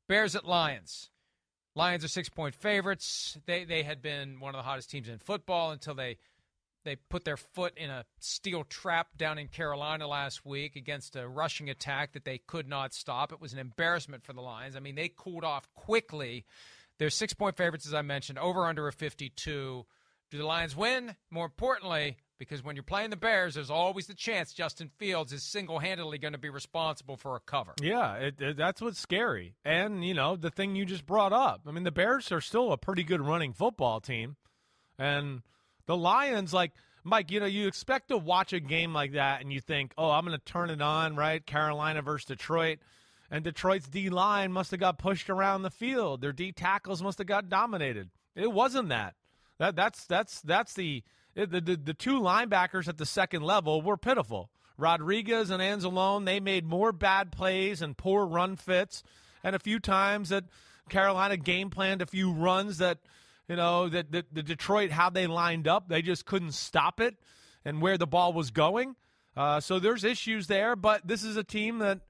[0.09, 1.11] Bears at Lions.
[1.77, 3.39] Lions are six point favorites.
[3.47, 6.19] They they had been one of the hottest teams in football until they
[6.85, 11.27] they put their foot in a steel trap down in Carolina last week against a
[11.29, 13.33] rushing attack that they could not stop.
[13.33, 14.77] It was an embarrassment for the Lions.
[14.77, 16.45] I mean, they cooled off quickly.
[16.99, 19.87] They're six point favorites, as I mentioned, over under a 52.
[20.31, 21.17] Do the Lions win?
[21.31, 25.43] More importantly, because when you're playing the Bears, there's always the chance Justin Fields is
[25.43, 27.73] single handedly going to be responsible for a cover.
[27.81, 29.55] Yeah, it, it, that's what's scary.
[29.65, 31.63] And, you know, the thing you just brought up.
[31.67, 34.37] I mean, the Bears are still a pretty good running football team.
[34.99, 35.43] And
[35.87, 39.53] the Lions, like, Mike, you know, you expect to watch a game like that and
[39.53, 41.45] you think, oh, I'm going to turn it on, right?
[41.45, 42.79] Carolina versus Detroit.
[43.31, 46.21] And Detroit's D line must have got pushed around the field.
[46.21, 48.11] Their D tackles must have got dominated.
[48.35, 49.15] It wasn't that.
[49.59, 51.03] That that's that's that's the
[51.35, 54.51] the, the the two linebackers at the second level were pitiful.
[54.77, 59.03] Rodriguez and Anzalone, they made more bad plays and poor run fits,
[59.43, 60.45] and a few times that
[60.89, 62.99] Carolina game planned a few runs that
[63.49, 67.17] you know that the, the Detroit how they lined up, they just couldn't stop it
[67.65, 68.97] and where the ball was going.
[69.37, 72.01] Uh, so there's issues there, but this is a team that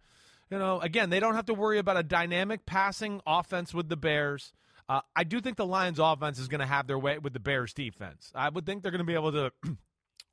[0.51, 3.97] you know again they don't have to worry about a dynamic passing offense with the
[3.97, 4.53] Bears.
[4.88, 7.40] Uh, I do think the Lions' offense is going to have their way with the
[7.40, 8.31] Bears' defense.
[8.35, 9.53] I would think they're going to be able to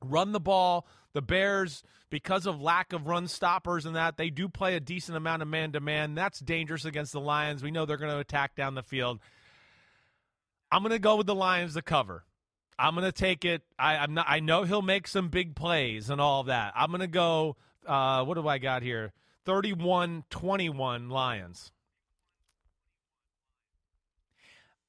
[0.04, 0.86] run the ball.
[1.14, 5.16] The Bears, because of lack of run stoppers and that, they do play a decent
[5.16, 6.14] amount of man to man.
[6.14, 7.62] That's dangerous against the Lions.
[7.62, 9.20] We know they're going to attack down the field.
[10.72, 12.24] I'm going to go with the Lions to cover.
[12.78, 13.62] I'm going to take it.
[13.78, 14.26] I, I'm not.
[14.28, 16.72] I know he'll make some big plays and all of that.
[16.74, 17.56] I'm going to go.
[17.86, 19.12] Uh, what do I got here?
[19.46, 21.72] 31-21 Lions.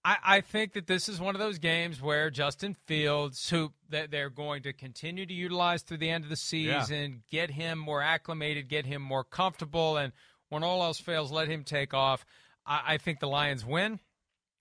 [0.06, 4.12] I, I think that this is one of those games where Justin Fields, who that
[4.12, 8.02] they're going to continue to utilize through the end of the season, get him more
[8.02, 10.14] acclimated, get him more comfortable, and
[10.50, 12.26] when all else fails, let him take off.
[12.66, 14.00] I, I think the Lions win,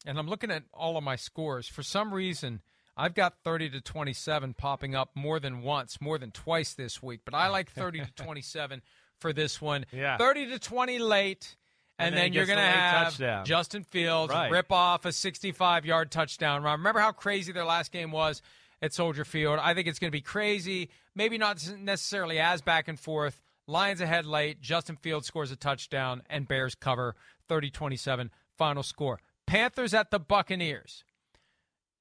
[0.07, 1.69] and I'm looking at all of my scores.
[1.69, 2.61] For some reason,
[2.97, 7.21] I've got 30 to 27 popping up more than once, more than twice this week,
[7.25, 8.83] but I like 30 to 27
[9.19, 9.87] for this one.
[9.93, 10.17] Yeah.
[10.19, 11.57] 30 to 20 late.
[11.99, 13.45] And, And then then, you're going to have touchdown.
[13.45, 14.51] Justin Fields Right.
[14.51, 16.79] rip off a 65 yard touchdown run.
[16.81, 18.43] Remember how crazy their last game was
[18.81, 19.61] at Soldier Field?
[19.63, 20.89] I think it's going to be crazy.
[21.15, 23.41] Maybe not necessarily as back and forth.
[23.69, 24.61] Lions ahead late.
[24.61, 27.15] Justin Fields scores a touchdown, and Bears cover
[27.49, 29.21] 30 27 final score.
[29.47, 31.05] Panthers at the Buccaneers.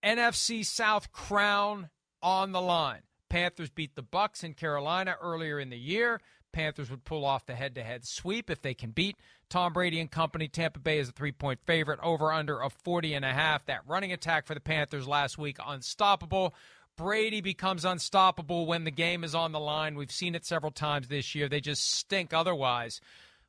[0.04, 1.90] NFC South crown
[2.22, 3.02] on the line.
[3.30, 6.20] Panthers beat the Bucks in Carolina earlier in the year.
[6.52, 9.16] Panthers would pull off the head-to-head sweep if they can beat
[9.50, 10.48] Tom Brady and company.
[10.48, 13.66] Tampa Bay is a three-point favorite over under a 40 and a half.
[13.66, 16.54] That running attack for the Panthers last week unstoppable.
[16.98, 19.96] Brady becomes unstoppable when the game is on the line.
[19.96, 21.48] We've seen it several times this year.
[21.48, 23.00] They just stink otherwise.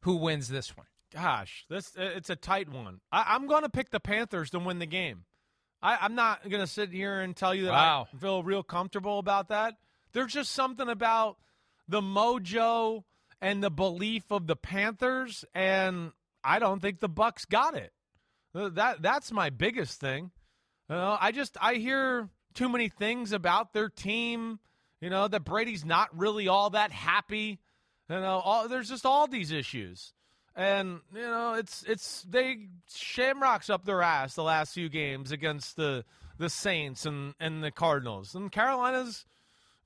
[0.02, 0.86] Who wins this one?
[1.12, 3.00] Gosh, this it's a tight one.
[3.10, 5.24] I, I'm going to pick the Panthers to win the game.
[5.82, 8.06] I, I'm not going to sit here and tell you that Wow.
[8.12, 9.74] I feel real comfortable about that.
[10.12, 11.38] There's just something about
[11.88, 13.04] the mojo
[13.40, 16.12] and the belief of the Panthers, and
[16.44, 17.92] I don't think the Bucks got it.
[18.54, 20.30] Uh, That that's my biggest thing.
[20.88, 24.60] You know, I just I hear too many things about their team.
[25.00, 27.58] You know that Brady's not really all that happy
[28.08, 30.12] You know, all, there's just all these issues,
[30.54, 35.76] and you know, it's it's they shamrocks up their ass the last few games against
[35.76, 36.04] the
[36.38, 39.24] the Saints and and the Cardinals, and Carolina's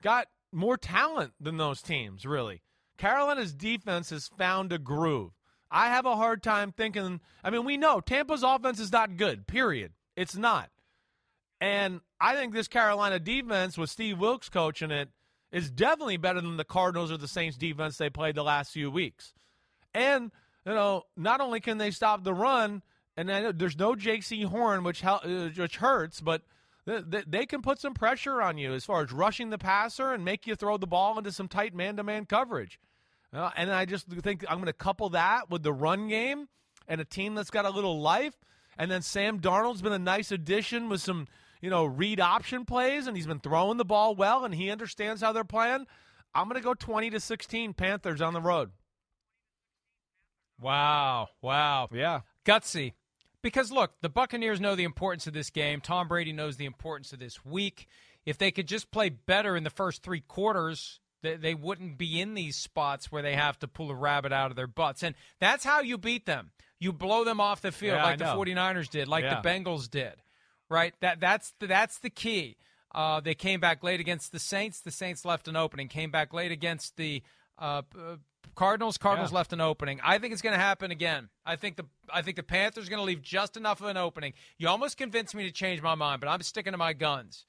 [0.01, 2.25] got more talent than those teams.
[2.25, 2.61] Really,
[2.97, 5.31] Carolina's defense has found a groove.
[5.69, 7.21] I have a hard time thinking.
[7.43, 9.47] I mean, we know Tampa's offense is not good.
[9.47, 9.91] Period.
[10.15, 10.69] It's not.
[11.59, 15.09] And I think this Carolina defense with Steve Wilks coaching it
[15.51, 18.91] is definitely better than the Cardinals or the Saints defense they played the last few
[18.91, 19.33] weeks.
[19.93, 20.31] And,
[20.67, 22.83] you know, not only can they stop the run,
[23.15, 25.19] and there's no Jaycee Horn, which, uh,
[25.55, 26.43] which hurts, but
[26.85, 30.45] they can put some pressure on you as far as rushing the passer and make
[30.45, 32.79] you throw the ball into some tight man to man coverage.
[33.33, 36.47] Uh, and I just think I'm going to couple that with the run game
[36.87, 38.35] and a team that's got a little life.
[38.77, 41.27] And then Sam Darnold's been a nice addition with some
[41.61, 45.21] you know, read option plays, and he's been throwing the ball well, and he understands
[45.21, 45.87] how they're playing.
[46.33, 48.71] I'm going to go 20 to 16 Panthers on the road.
[50.59, 51.29] Wow.
[51.41, 51.89] Wow.
[51.91, 52.21] Yeah.
[52.45, 52.93] Gutsy.
[53.41, 55.81] Because look, the Buccaneers know the importance of this game.
[55.81, 57.87] Tom Brady knows the importance of this week.
[58.25, 62.19] If they could just play better in the first three quarters, they, they wouldn't be
[62.19, 65.03] in these spots where they have to pull a rabbit out of their butts.
[65.03, 66.51] And that's how you beat them.
[66.79, 69.41] You blow them off the field yeah, like the 49ers did, like yeah.
[69.41, 70.15] the Bengals did
[70.69, 70.93] right?
[71.01, 72.57] That that's the, that's the key.
[72.93, 74.79] Uh, they came back late against the Saints.
[74.79, 75.87] The Saints left an opening.
[75.87, 77.21] Came back late against the
[77.59, 78.15] uh, uh
[78.57, 78.97] Cardinals.
[78.97, 79.37] Cardinals yeah.
[79.37, 80.01] left an opening.
[80.03, 81.29] I think it's going to happen again.
[81.45, 83.97] I think the I think the Panthers are going to leave just enough of an
[83.97, 84.33] opening.
[84.57, 87.45] You almost convinced me to change my mind, but I'm sticking to my guns.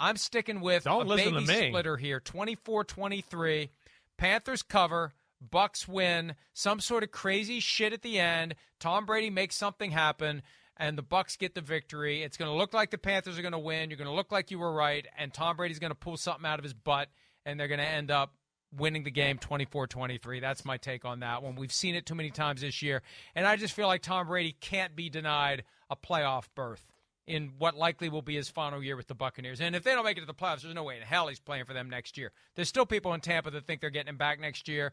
[0.00, 2.20] I'm sticking with Don't a baby splitter here.
[2.20, 3.68] 24-23.
[4.16, 5.12] Panthers cover.
[5.40, 6.34] Bucks win.
[6.54, 8.56] Some sort of crazy shit at the end.
[8.80, 10.42] Tom Brady makes something happen
[10.76, 12.22] and the Bucks get the victory.
[12.22, 13.90] It's going to look like the Panthers are going to win.
[13.90, 16.46] You're going to look like you were right, and Tom Brady's going to pull something
[16.46, 17.08] out of his butt,
[17.44, 18.32] and they're going to end up
[18.76, 20.40] winning the game 24-23.
[20.40, 21.56] That's my take on that one.
[21.56, 23.02] We've seen it too many times this year,
[23.34, 26.84] and I just feel like Tom Brady can't be denied a playoff berth
[27.26, 29.60] in what likely will be his final year with the Buccaneers.
[29.60, 31.38] And if they don't make it to the playoffs, there's no way in hell he's
[31.38, 32.32] playing for them next year.
[32.54, 34.92] There's still people in Tampa that think they're getting him back next year.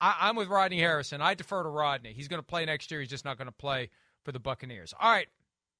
[0.00, 1.22] I, am with Rodney Harrison.
[1.22, 2.12] I defer to Rodney.
[2.12, 3.00] He's going to play next year.
[3.00, 3.90] He's just not going to play
[4.24, 4.92] for the Buccaneers.
[5.00, 5.28] All right,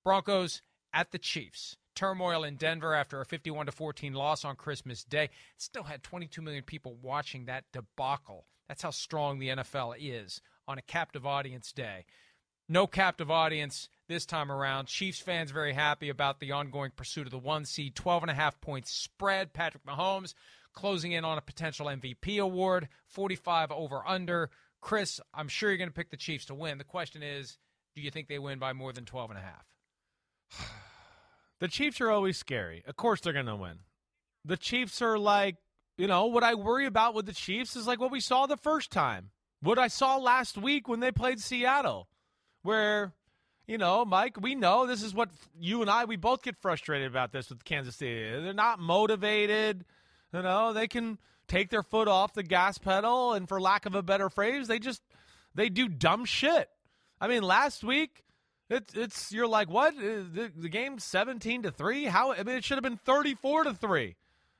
[0.04, 1.76] Broncos at the Chiefs.
[1.96, 5.30] Turmoil in Denver after a 51 to 14 loss on Christmas Day.
[5.56, 8.46] Still had 22 million people watching that debacle.
[8.68, 12.04] That's how strong the NFL is on a captive audience day.
[12.68, 14.86] No captive audience this time around.
[14.86, 18.34] Chiefs fans very happy about the ongoing pursuit of the one seed, 12 and a
[18.34, 19.52] half points spread.
[19.52, 20.34] Patrick Mahomes
[20.74, 24.50] closing in on a potential MVP award, 45 over under.
[24.80, 26.78] Chris, I'm sure you're going to pick the Chiefs to win.
[26.78, 27.58] The question is,
[27.94, 30.82] do you think they win by more than 12 and a half?
[31.60, 32.82] The Chiefs are always scary.
[32.86, 33.78] Of course they're going to win.
[34.44, 35.56] The Chiefs are like,
[35.96, 38.56] you know, what I worry about with the Chiefs is like what we saw the
[38.56, 39.30] first time.
[39.60, 42.08] What I saw last week when they played Seattle,
[42.62, 43.14] where,
[43.66, 47.08] you know, Mike, we know this is what you and I, we both get frustrated
[47.08, 48.42] about this with Kansas City.
[48.42, 49.84] They're not motivated.
[50.32, 53.94] You know, they can take their foot off the gas pedal, and for lack of
[53.94, 55.00] a better phrase, they just
[55.54, 56.68] they do dumb shit.
[57.20, 58.22] I mean, last week
[58.68, 62.04] it's it's you're like what uh, the, the game seventeen to three?
[62.04, 64.16] How I mean it should have been thirty four to three.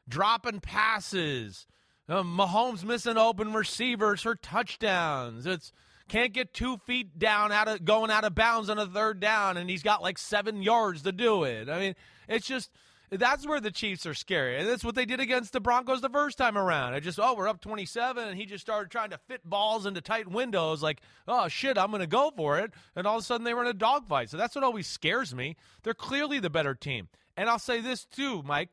[0.08, 1.66] Dropping passes,
[2.08, 5.46] uh, Mahomes missing open receivers for touchdowns.
[5.46, 5.72] It's
[6.08, 9.56] can't get two feet down out of going out of bounds on a third down,
[9.56, 11.68] and he's got like seven yards to do it.
[11.68, 11.94] I mean,
[12.28, 12.70] it's just
[13.10, 14.58] that's where the Chiefs are scary.
[14.58, 16.94] And that's what they did against the Broncos the first time around.
[16.94, 20.00] I just, oh, we're up 27, and he just started trying to fit balls into
[20.00, 22.72] tight windows, like, oh, shit, I'm going to go for it.
[22.94, 24.30] And all of a sudden they were in a dogfight.
[24.30, 25.56] So that's what always scares me.
[25.82, 27.08] They're clearly the better team.
[27.36, 28.70] And I'll say this, too, Mike.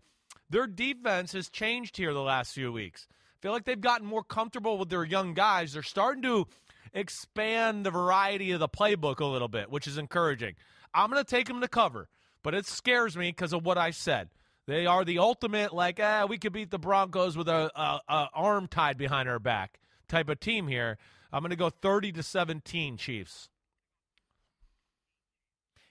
[0.49, 3.07] Their defense has changed here the last few weeks.
[3.11, 5.73] I feel like they've gotten more comfortable with their young guys.
[5.73, 6.47] They're starting to
[6.93, 10.55] expand the variety of the playbook a little bit, which is encouraging.
[10.93, 12.07] I'm going to take them to cover
[12.43, 14.29] but it scares me because of what I said.
[14.65, 18.29] They are the ultimate, like, ah, we could beat the Broncos with a, a, a
[18.33, 20.97] arm tied behind our back type of team here.
[21.31, 23.49] I'm going to go 30 to 17 Chiefs.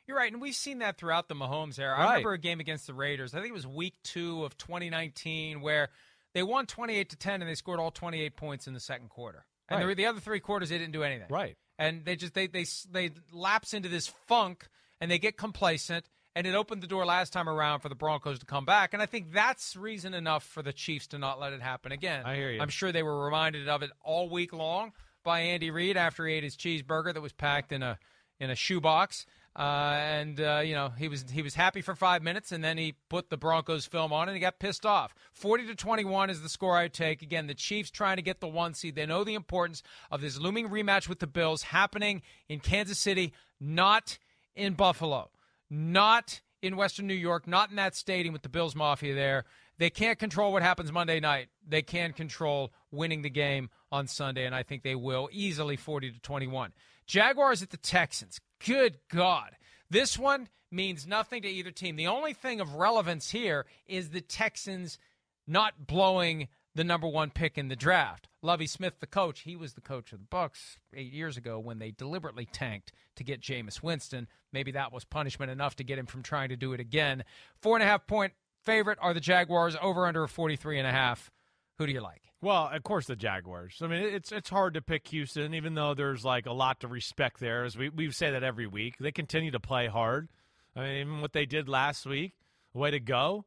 [0.07, 1.93] You're right, and we've seen that throughout the Mahomes era.
[1.93, 2.01] Right.
[2.01, 3.35] I remember a game against the Raiders.
[3.35, 5.91] I think it was Week Two of 2019 where
[6.35, 9.45] they won 28 to 10, and they scored all 28 points in the second quarter.
[9.69, 9.97] And right.
[9.97, 11.29] the other three quarters, they didn't do anything.
[11.31, 11.57] Right.
[11.79, 14.69] And they just they they they lapse into this funk,
[15.01, 18.39] and they get complacent, and it opened the door last time around for the Broncos
[18.39, 18.93] to come back.
[18.95, 22.25] And I think that's reason enough for the Chiefs to not let it happen again.
[22.25, 22.61] I hear you.
[22.61, 24.93] I'm sure they were reminded of it all week long
[25.25, 27.99] by Andy Reid after he ate his cheeseburger that was packed in a
[28.41, 29.27] in a shoebox.
[29.55, 32.79] Uh, and uh, you know he was he was happy for five minutes, and then
[32.79, 35.15] he put the Broncos film on, and he got pissed off.
[35.35, 37.21] Forty to twenty-one is the score I take.
[37.21, 38.95] Again, the Chiefs trying to get the one seed.
[38.95, 43.35] They know the importance of this looming rematch with the Bills happening in Kansas City,
[43.61, 44.17] not
[44.57, 45.29] in Buffalo,
[45.73, 49.45] not in Western New York, not in that stadium with the Bills Mafia there.
[49.79, 51.49] They can't control what happens Monday night.
[51.67, 56.13] They can control winning the game on Sunday, and I think they will easily 40
[56.13, 56.73] to 21.
[57.07, 58.39] Jaguars at the Texans.
[58.65, 59.57] Good God.
[59.91, 61.97] This one means nothing to either team.
[61.97, 64.99] The only thing of relevance here is the Texans
[65.47, 68.29] not blowing the number one pick in the draft.
[68.41, 71.79] Lovie Smith, the coach, he was the coach of the Bucks eight years ago when
[71.79, 74.27] they deliberately tanked to get Jameis Winston.
[74.53, 77.25] Maybe that was punishment enough to get him from trying to do it again.
[77.61, 78.33] Four and a half point
[78.65, 81.31] favorite are the Jaguars over under 43 and a half.
[81.79, 82.23] Who do you like?
[82.41, 83.79] Well, of course the Jaguars.
[83.81, 86.89] I mean, it's it's hard to pick Houston, even though there's like a lot to
[86.89, 87.65] respect there.
[87.65, 90.29] As we we say that every week, they continue to play hard.
[90.75, 92.33] I mean, even what they did last week,
[92.75, 93.45] way to go.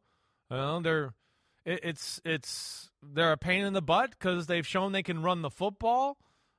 [0.49, 1.13] Know, they're
[1.65, 5.41] it, it's it's they're a pain in the butt because they've shown they can run
[5.41, 6.17] the football.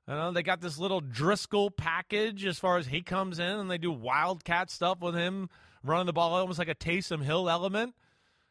[0.08, 3.70] You know, they got this little Driskel package as far as he comes in, and
[3.70, 5.48] they do wildcat stuff with him
[5.82, 7.94] running the ball, almost like a Taysom Hill element.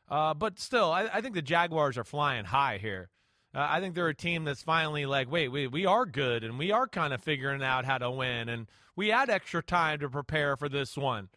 [0.09, 3.09] Uh, but still, I, I think the Jaguars are flying high here.
[3.53, 6.59] Uh, I think they're a team that's finally like, wait, we, we are good and
[6.59, 8.49] we are kind of figuring out how to win.
[8.49, 11.29] And we had extra time to prepare for this one.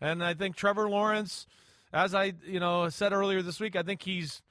[0.00, 1.46] And I think Trevor Lawrence,
[1.92, 4.42] as I you know said earlier this week, I think he's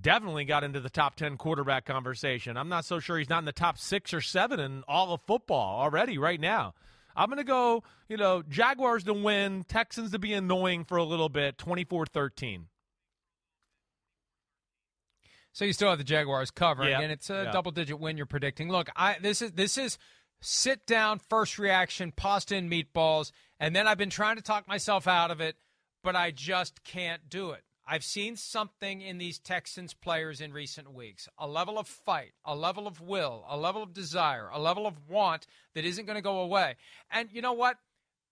[0.00, 2.56] definitely got into the top 10 quarterback conversation.
[2.56, 5.20] I'm not so sure he's not in the top six or seven in all of
[5.22, 6.74] football already right now.
[7.14, 11.04] I'm going to go, you know, Jaguars to win, Texans to be annoying for a
[11.04, 12.68] little bit, 24 13.
[15.52, 17.00] So you still have the Jaguars covering, Yeah.
[17.00, 17.52] and it's a Yeah.
[17.52, 18.70] double-digit win you're predicting.
[18.70, 19.98] Look, I this is this is
[20.40, 25.06] sit down first reaction, pasta and meatballs, and then I've been trying to talk myself
[25.06, 25.56] out of it,
[26.02, 27.64] but I just can't do it.
[27.86, 32.54] I've seen something in these Texans players in recent weeks a level of fight, a
[32.54, 36.22] level of will, a level of desire, a level of want that isn't going to
[36.22, 36.76] go away.
[37.10, 37.78] And you know what?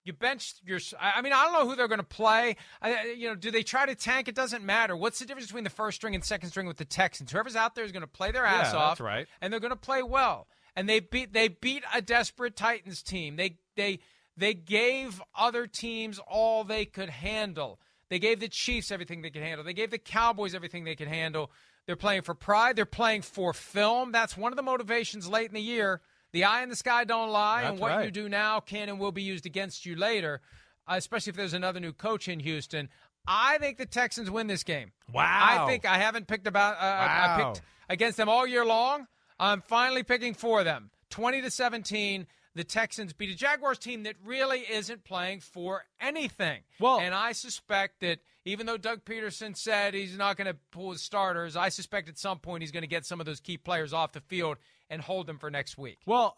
[0.04, 0.78] You bench your.
[0.98, 2.56] I mean, I don't know who they're going to play.
[2.80, 4.28] I, you know, do they try to tank?
[4.28, 4.96] It doesn't matter.
[4.96, 7.30] What's the difference between the first string and second string with the Texans?
[7.30, 9.26] Whoever's out there is going to play their ass Yeah, off, that's right.
[9.42, 10.46] and they're going to play well.
[10.74, 13.36] And they beat they beat a desperate Titans team.
[13.36, 13.98] They they
[14.38, 17.78] they gave other teams all they could handle.
[18.10, 19.64] They gave the Chiefs everything they could handle.
[19.64, 21.50] They gave the Cowboys everything they could handle.
[21.86, 22.76] They're playing for pride.
[22.76, 24.12] They're playing for film.
[24.12, 26.00] That's one of the motivations late in the year.
[26.32, 28.04] The eye in the sky don't lie, and what right.
[28.04, 30.40] you do now can and will be used against you later,
[30.86, 32.88] uh, especially if there's another new coach in Houston.
[33.26, 34.92] I think the Texans win this game.
[35.12, 35.64] Wow.
[35.64, 36.76] I think I haven't picked about.
[36.76, 39.06] Uh, I- I picked against them all year long.
[39.38, 40.90] I'm finally picking for them.
[41.10, 42.26] 20 to 17.
[42.54, 46.62] The Texans beat a Jaguars team that really isn't playing for anything.
[46.80, 50.92] Well- and I suspect that even though Doug Pederson said he's not going to pull
[50.92, 53.56] his starters, I suspect at some point he's going to get some of those key
[53.58, 54.56] players off the field
[54.88, 55.98] and hold them for next week.
[56.06, 56.36] Well,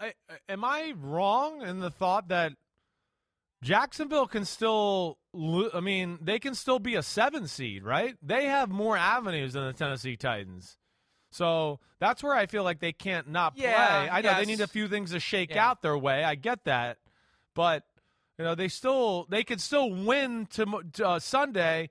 [0.48, 2.53] am I wrong in the thought that
[3.62, 5.18] Jacksonville can still?
[5.72, 8.16] I mean, they can still be a seven seed, right?
[8.20, 10.77] They have more avenues than the Tennessee Titans.
[11.33, 13.66] So that's where I feel like they can't not play.
[13.75, 15.68] I know they need a few things to shake Yeah.
[15.68, 16.23] out their way.
[16.23, 16.99] I get that,
[17.55, 17.85] but
[18.38, 21.90] you know they still they could still win to, to uh, Sunday.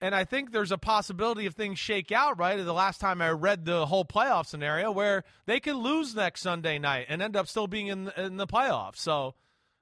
[0.00, 2.56] And I think there's a possibility if things shake out right.
[2.56, 6.80] The last time I read the whole playoff scenario, where they could lose next Sunday
[6.80, 8.96] night and end up still being in in the playoffs.
[8.96, 9.36] So,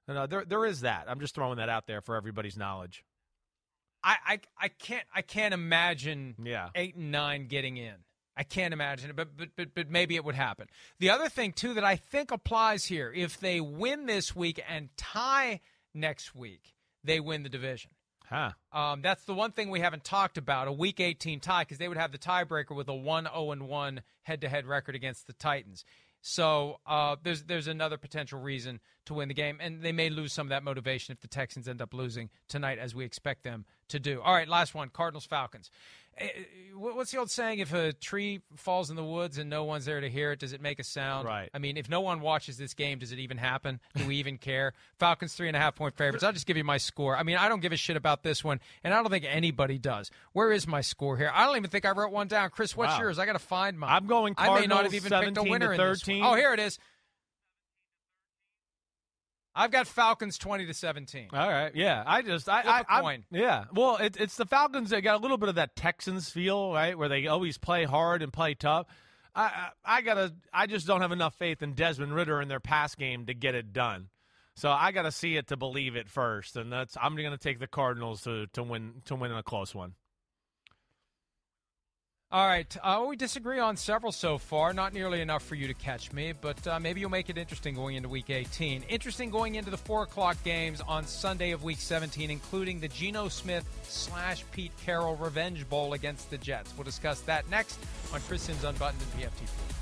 [0.07, 1.07] you know, there there is that.
[1.09, 3.03] I'm just throwing that out there for everybody's knowledge.
[4.05, 6.69] I, I, I can't I can't imagine Yeah.
[6.75, 7.95] eight and nine getting in.
[8.41, 10.67] I can't imagine it, but, but but but maybe it would happen.
[10.99, 14.89] The other thing too that I think applies here, if they win this week and
[14.97, 15.61] tie
[15.93, 16.75] next week,
[17.05, 17.91] they win the division.
[18.31, 18.53] Huh.
[18.73, 21.87] Um, that's the one thing we haven't talked about a Week 18 tie because they
[21.87, 25.35] would have the tiebreaker with a 1 0 1 head to head record against the
[25.35, 25.85] Titans.
[26.23, 30.33] So uh, there's there's another potential reason to win the game, and they may lose
[30.33, 33.67] some of that motivation if the Texans end up losing tonight, as we expect them
[33.89, 34.21] to do.
[34.23, 35.71] All right, last one: Cardinals Falcons.
[36.19, 36.31] Eh, eh,
[36.73, 37.59] What's the old saying?
[37.59, 40.55] If a tree falls in the woods and no one's there to hear it, does
[40.55, 41.27] it make a sound?
[41.29, 41.51] Right.
[41.53, 43.81] I mean, if no one watches this game, does it even happen?
[43.97, 44.73] Do we even care?
[44.99, 46.25] Falcons three and a half point favorites.
[46.25, 47.19] I'll just give you my score.
[47.19, 49.77] I mean, I don't give a shit about this one, and I don't think anybody
[49.77, 50.11] does.
[50.33, 51.31] Where is my score here?
[51.35, 52.49] I don't even think I wrote one down.
[52.49, 53.01] Chris, what's Wow.
[53.01, 53.19] yours?
[53.19, 53.91] I got to find mine.
[53.93, 56.21] I'm going I may not have even picked a 17 to winner in this 13.
[56.23, 56.31] one.
[56.33, 56.79] Oh, here it is.
[59.55, 61.29] I've got Falcons twenty to seventeen.
[61.33, 61.75] All right.
[61.75, 62.03] Yeah.
[62.07, 63.65] I just I I, a I'm- yeah.
[63.73, 64.91] Well, it, it's the Falcons.
[64.91, 68.23] They got a little bit of that Texans feel, right, where they always play hard
[68.23, 68.87] and play tough.
[69.35, 70.33] I I, I gotta.
[70.53, 73.55] I just don't have enough faith in Desmond Ridder in their pass game to get
[73.55, 74.09] it done.
[74.57, 77.39] So I got to see it to believe it first, and that's I'm going to
[77.39, 79.95] take the Cardinals to to win to win in a close one.
[82.33, 82.77] All right.
[82.81, 84.73] Uh, we disagree on several so far.
[84.73, 87.75] Not nearly enough for you to catch me, but uh, maybe you'll make it interesting
[87.75, 88.85] going into Week 18.
[88.89, 93.27] Interesting going into the 4 o'clock games on Sunday of Week 17, including the Geno
[93.27, 96.73] Smith slash Pete Carroll Revenge Bowl against the Jets.
[96.77, 97.81] We'll discuss that next
[98.15, 99.80] on Chris Simms Unbuttoned and PFTPM.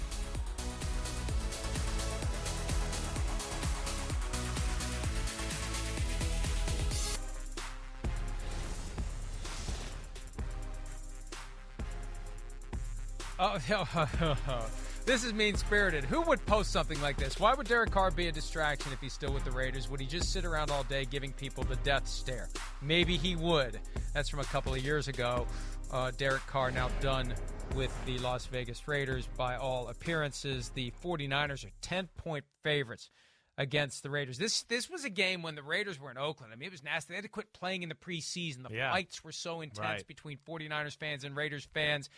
[13.40, 13.56] Oh,
[15.06, 16.04] this is mean spirited.
[16.04, 17.38] Who would post something like this?
[17.38, 19.88] Why would Derek Carr be a distraction if he's still with the Raiders?
[19.88, 22.48] Would he just sit around all day giving people the death stare?
[22.82, 23.78] Maybe he would.
[24.12, 25.46] That's from a couple of years ago.
[25.92, 27.32] Uh, Derek Carr now done
[27.76, 30.70] with the Las Vegas Raiders by all appearances.
[30.70, 33.10] The 49ers are 10 point favorites
[33.56, 34.38] against the Raiders.
[34.38, 36.52] This this was a game when the Raiders were in Oakland.
[36.52, 37.12] I mean, it was nasty.
[37.12, 38.68] They had to quit playing in the preseason.
[38.68, 38.92] The yeah.
[38.92, 40.06] fights were so intense right.
[40.06, 42.10] between 49ers fans and Raiders fans.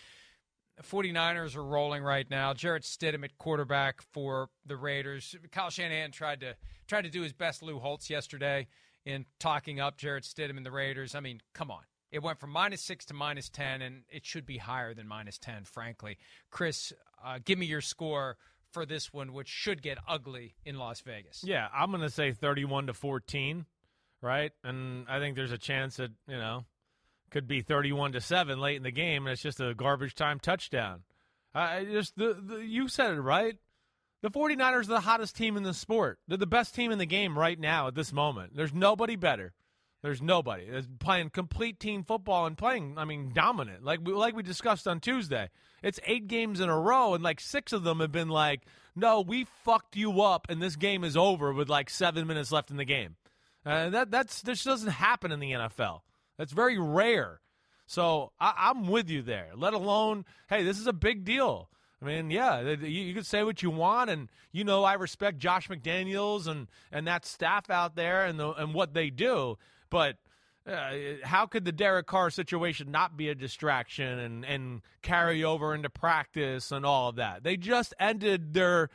[0.83, 2.55] 49ers are rolling right now.
[2.55, 5.35] Jarrett Stidham at quarterback for the Raiders.
[5.53, 6.57] Kyle Shanahan tried to
[6.87, 8.67] tried to do his best Lou Holtz yesterday
[9.05, 11.15] in talking up Jarrett Stidham and the Raiders.
[11.15, 11.83] I mean, come on.
[12.11, 15.39] It went from minus six to minus 10, and it should be higher than minus
[15.39, 16.19] 10, frankly.
[16.51, 16.93] Chris,
[17.25, 18.37] uh, give me your score
[18.73, 21.43] for this one, which should get ugly in Las Vegas.
[21.45, 23.65] Yeah, I'm going to say 31 to 14,
[24.23, 24.51] right?
[24.65, 26.65] And I think there's a chance that, you know,
[27.31, 30.39] could be 31 to 7 late in the game and it's just a garbage time
[30.39, 31.03] touchdown.
[31.55, 33.57] I just the, the you said it right.
[34.23, 36.19] The 49ers are the hottest team in the sport.
[36.29, 38.55] They're the best team in the game right now at this moment.
[38.55, 39.55] There's nobody better.
[40.03, 40.65] There's nobody.
[40.65, 43.85] It's playing complete team football and playing, I mean, dominant.
[43.85, 45.51] Like we, like we discussed on Tuesday.
[45.83, 48.63] It's eight games in a row, and like six of them have been like,
[48.97, 52.71] no, we fucked you up, and this game is over with like seven minutes left
[52.71, 53.17] in the game.
[53.65, 56.01] Uh, that that's this doesn't happen in the NFL.
[56.41, 57.43] That's very rare.
[57.87, 59.51] So I, am with you there.
[59.55, 61.69] Let alone, hey, this is a big deal.
[62.01, 65.37] I mean, yeah, you, you could say what you want, and you know I respect
[65.37, 69.59] Josh McDaniels and and that staff out there and the and what they do,
[69.91, 70.17] but.
[70.67, 70.93] Uh,
[71.25, 75.89] how could the Derek Carr situation not be a distraction and, and carry over into
[75.89, 77.43] practice and all of that?
[77.43, 78.91] They just ended their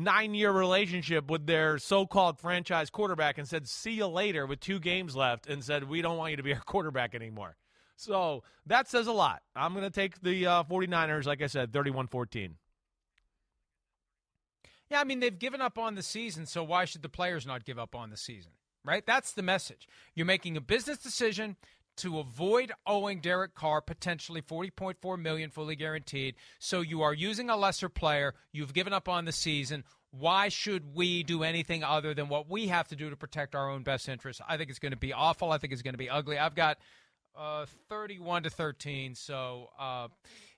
[0.00, 4.60] nine year relationship with their so called franchise quarterback and said, see you later with
[4.60, 7.56] two games left and said, we don't want you to be our quarterback anymore.
[7.96, 9.42] So that says a lot.
[9.54, 12.56] I'm going to take the uh, 49ers, like I said, 31 14.
[14.90, 17.64] Yeah, I mean, they've given up on the season, so why should the players not
[17.64, 18.52] give up on the season?
[18.84, 19.04] Right?
[19.06, 19.86] That's the message.
[20.14, 21.56] You're making a business decision
[21.98, 26.34] to avoid owing Derek Carr potentially 40.4 million fully guaranteed.
[26.58, 28.34] So you are using a lesser player.
[28.52, 29.84] You've given up on the season.
[30.10, 33.70] Why should we do anything other than what we have to do to protect our
[33.70, 34.42] own best interests?
[34.48, 35.52] I think it's going to be awful.
[35.52, 36.38] I think it's going to be ugly.
[36.38, 36.78] I've got
[37.38, 39.14] uh, 31 to 13.
[39.14, 40.08] So, uh,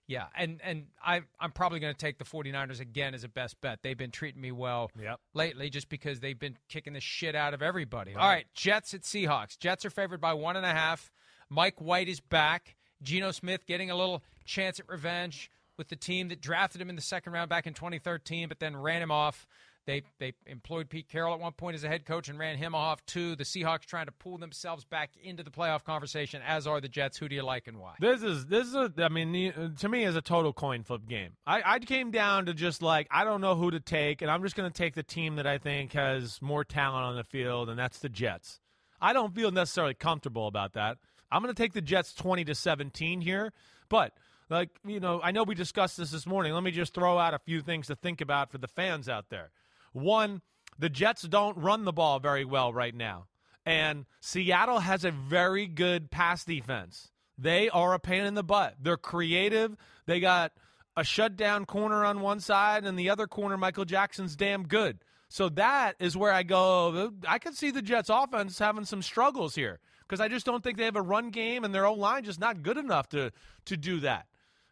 [0.08, 3.60] yeah, and and I I'm probably going to take the 49ers again as a best
[3.60, 3.78] bet.
[3.82, 5.20] They've been treating me well yep.
[5.32, 8.14] lately just because they've been kicking the shit out of everybody.
[8.14, 8.20] Right.
[8.20, 9.58] All right, Jets at Seahawks.
[9.58, 11.10] Jets are favored by one and a half.
[11.52, 12.76] Mike White is back.
[13.02, 16.96] Geno Smith getting a little chance at revenge with the team that drafted him in
[16.96, 19.46] the second round back in 2013, but then ran him off.
[19.84, 22.74] They they employed Pete Carroll at one point as a head coach and ran him
[22.74, 23.34] off too.
[23.34, 27.18] The Seahawks trying to pull themselves back into the playoff conversation, as are the Jets.
[27.18, 27.96] Who do you like and why?
[27.98, 31.32] This is this is a, I mean to me is a total coin flip game.
[31.46, 34.42] I, I came down to just like I don't know who to take, and I'm
[34.44, 37.68] just going to take the team that I think has more talent on the field,
[37.68, 38.60] and that's the Jets.
[39.00, 40.98] I don't feel necessarily comfortable about that.
[41.32, 43.52] I'm going to take the Jets 20 to 17 here,
[43.88, 44.12] but
[44.50, 46.52] like you know, I know we discussed this this morning.
[46.52, 49.30] Let me just throw out a few things to think about for the fans out
[49.30, 49.50] there.
[49.92, 50.42] One,
[50.78, 53.26] the Jets don't run the ball very well right now,
[53.64, 57.10] and Seattle has a very good pass defense.
[57.38, 58.76] They are a pain in the butt.
[58.80, 59.76] They're creative.
[60.06, 60.52] They got
[60.96, 64.98] a shutdown corner on one side, and the other corner, Michael Jackson's damn good.
[65.28, 67.10] So that is where I go.
[67.26, 70.76] I can see the Jets offense having some struggles here because I just don't think
[70.76, 73.32] they have a run game and their own line just not good enough to
[73.64, 74.26] to do that.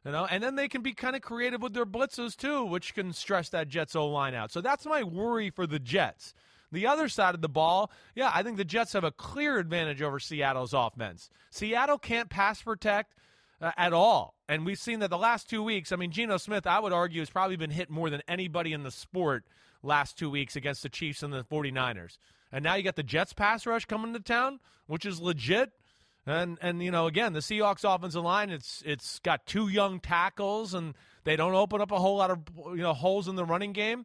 [0.05, 2.95] You know, and then they can be kind of creative with their blitzes too, which
[2.95, 4.53] can stress that Jets O line out.
[4.53, 6.35] So that's my worry for the Jets.
[6.73, 10.03] The other side of the ball, yeah, I think the Jets have a clear advantage
[10.03, 11.31] over Seattle's offense.
[11.51, 13.15] Seattle can't pass protect
[13.61, 14.35] uh, at all.
[14.49, 15.93] And we've seen that the last two weeks.
[15.93, 18.83] I mean, Geno Smith, I would argue, has probably been hit more than anybody in
[18.83, 19.45] the sport
[19.83, 22.19] last two weeks against the Chiefs and the 49ers.
[22.53, 25.71] And now you got the Jets pass rush coming to town, which is legit.
[26.27, 30.75] And and you know, again, the Seahawks offensive line, it's it's got two young tackles
[30.75, 30.95] and
[31.25, 34.05] they don't open up a whole lot of you know holes in the running game.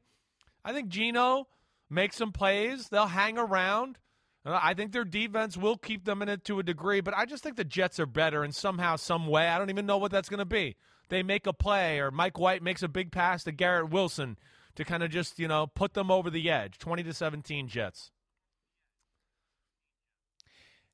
[0.64, 1.48] I think Geno
[1.90, 2.88] makes some plays.
[2.90, 3.98] They'll hang around.
[4.46, 7.26] Uh, I think their defense will keep them in it to a degree, but I
[7.26, 9.48] just think the Jets are better in somehow, some way.
[9.48, 10.76] I don't even know what that's going to be.
[11.10, 14.38] They make a play, or Mike White makes a big pass to Garrett Wilson
[14.76, 16.78] to kind of just you know put them over the edge.
[16.78, 18.12] Twenty to seventeen Jets.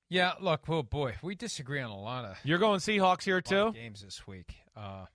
[0.10, 2.38] Yeah, look, oh boy, we disagree on a lot of.
[2.44, 3.72] You're going Seahawks here too.
[3.74, 4.54] Games this week.
[4.76, 5.06] Uh,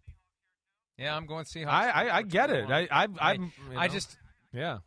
[0.96, 1.68] yeah, I'm going Seahawks.
[1.68, 2.70] I I, I get it.
[2.70, 3.38] I I I,
[3.76, 4.16] I just
[4.52, 4.78] yeah.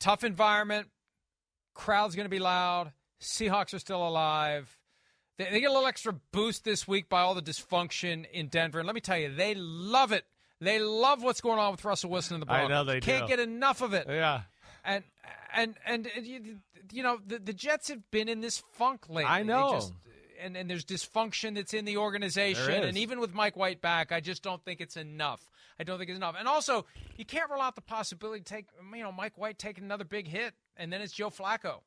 [0.00, 0.88] Tough environment.
[1.74, 2.92] Crowd's going to be loud.
[3.20, 4.76] Seahawks are still alive.
[5.38, 8.78] They, they, get a little extra boost this week by all the dysfunction in Denver.
[8.78, 10.24] And let me tell you, they love it.
[10.60, 12.70] They love what's going on with Russell Wilson in the Broncos.
[12.70, 13.36] I know they Can't do.
[13.36, 14.06] get enough of it.
[14.08, 14.42] Yeah.
[14.84, 15.04] And
[15.54, 16.58] and and, and you,
[16.92, 19.30] you, know the, the Jets have been in this funk lately.
[19.30, 19.72] I know.
[19.72, 19.92] Just,
[20.40, 22.82] and, and there's dysfunction that's in the organization.
[22.82, 25.48] And even with Mike White back, I just don't think it's enough.
[25.82, 26.36] I don't think it's enough.
[26.38, 30.04] And also, you can't rule out the possibility take you know Mike White taking another
[30.04, 31.80] big hit, and then it's Joe Flacco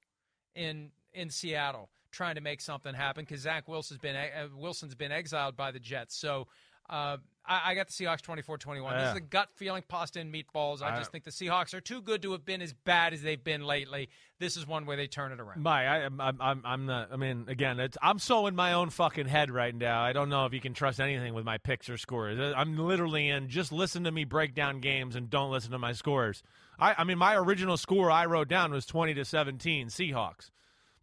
[0.54, 5.14] in in Seattle trying to make something happen because Zach Wilson's been uh, Wilson's been
[5.14, 6.14] exiled by the Jets.
[6.14, 6.48] So
[6.90, 7.18] uh,
[7.48, 8.92] I, I, got the Seahawks 24-21.
[8.92, 9.00] Yeah.
[9.00, 10.82] This is a gut feeling, pasta and meatballs.
[10.82, 13.22] I, I just think the Seahawks are too good to have been as bad as
[13.22, 14.10] they've been lately.
[14.40, 15.62] This is one where they turn it around.
[15.62, 17.10] My, I, am I'm, I'm not.
[17.12, 20.02] I mean, again, it's, I'm so in my own fucking head right now.
[20.02, 22.40] I don't know if you can trust anything with my picks or scores.
[22.56, 23.48] I'm literally in.
[23.48, 26.44] Just listen to me break down games and don't listen to my scores.
[26.80, 30.52] I, I mean, my original score I wrote down was 20 to 17 Seahawks.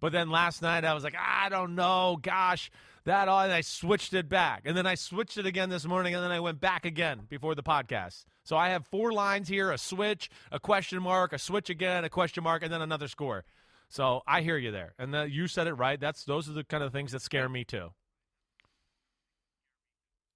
[0.00, 2.70] But then last night I was like, I don't know, gosh,
[3.04, 3.40] that all.
[3.40, 6.30] And I switched it back, and then I switched it again this morning, and then
[6.30, 8.24] I went back again before the podcast.
[8.44, 12.10] So I have four lines here: a switch, a question mark, a switch again, a
[12.10, 13.44] question mark, and then another score.
[13.88, 16.00] So I hear you there, and the, you said it right.
[16.00, 17.90] That's those are the kind of things that scare me too.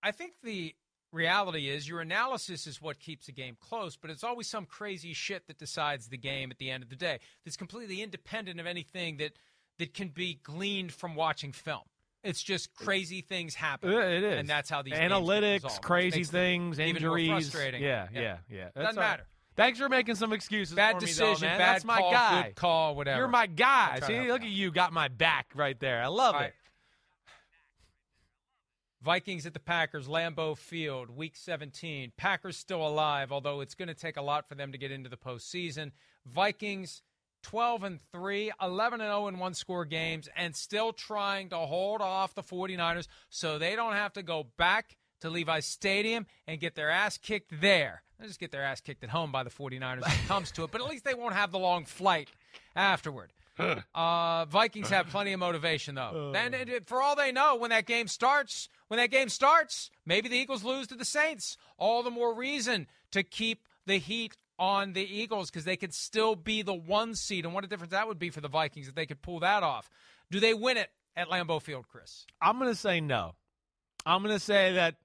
[0.03, 0.75] I think the
[1.13, 5.15] reality is your analysis is what keeps a game close, but it's always some crazy
[5.15, 7.19] shit that decides the game at the end of the day.
[7.45, 9.33] That's completely independent of anything that
[9.79, 11.83] that can be gleaned from watching film.
[12.27, 13.91] It's just crazy things happen.
[13.91, 17.29] It is, and that's how these analytics, crazy things, injuries.
[17.29, 17.83] frustrating.
[17.83, 18.69] Yeah, yeah, yeah.
[18.77, 18.83] yeah.
[18.83, 19.27] Doesn't matter.
[19.57, 20.75] Thanks for making some excuses.
[20.75, 22.43] Bad for decision, me, though, bad That's my call, guy.
[22.43, 23.21] good call, whatever.
[23.21, 24.01] You're my guy.
[24.07, 26.03] See, look at you, got my back right there.
[26.03, 26.45] I love All it.
[26.45, 26.53] Right.
[29.03, 32.13] Vikings at the Packers, Lambeau Field, Week 17.
[32.17, 35.09] Packers still alive, although it's going to take a lot for them to get into
[35.09, 35.93] the postseason.
[36.27, 37.03] Vikings
[37.47, 42.01] 12 and 3, 11 and 0 in one score games, and still trying to hold
[42.03, 46.75] off the 49ers so they don't have to go back to Levi's Stadium and get
[46.75, 48.03] their ass kicked there.
[48.19, 50.65] They just get their ass kicked at home by the 49ers when it comes to
[50.65, 52.29] it, but at least they won't have the long flight
[52.75, 53.33] afterward.
[53.95, 56.33] Uh, Vikings have plenty of motivation, though.
[56.35, 56.55] and
[56.87, 60.65] for all they know, when that game starts, when that game starts, maybe the Eagles
[60.65, 61.57] lose to the Saints.
[61.79, 66.35] All the more reason to keep the heat on the Eagles because they could still
[66.35, 67.45] be the one seed.
[67.45, 69.63] And what a difference that would be for the Vikings if they could pull that
[69.63, 69.91] off.
[70.31, 72.27] Do they win it at Lambeau Field, Chris?
[72.41, 73.35] I'm going to say no.
[74.05, 74.97] I'm going to say that,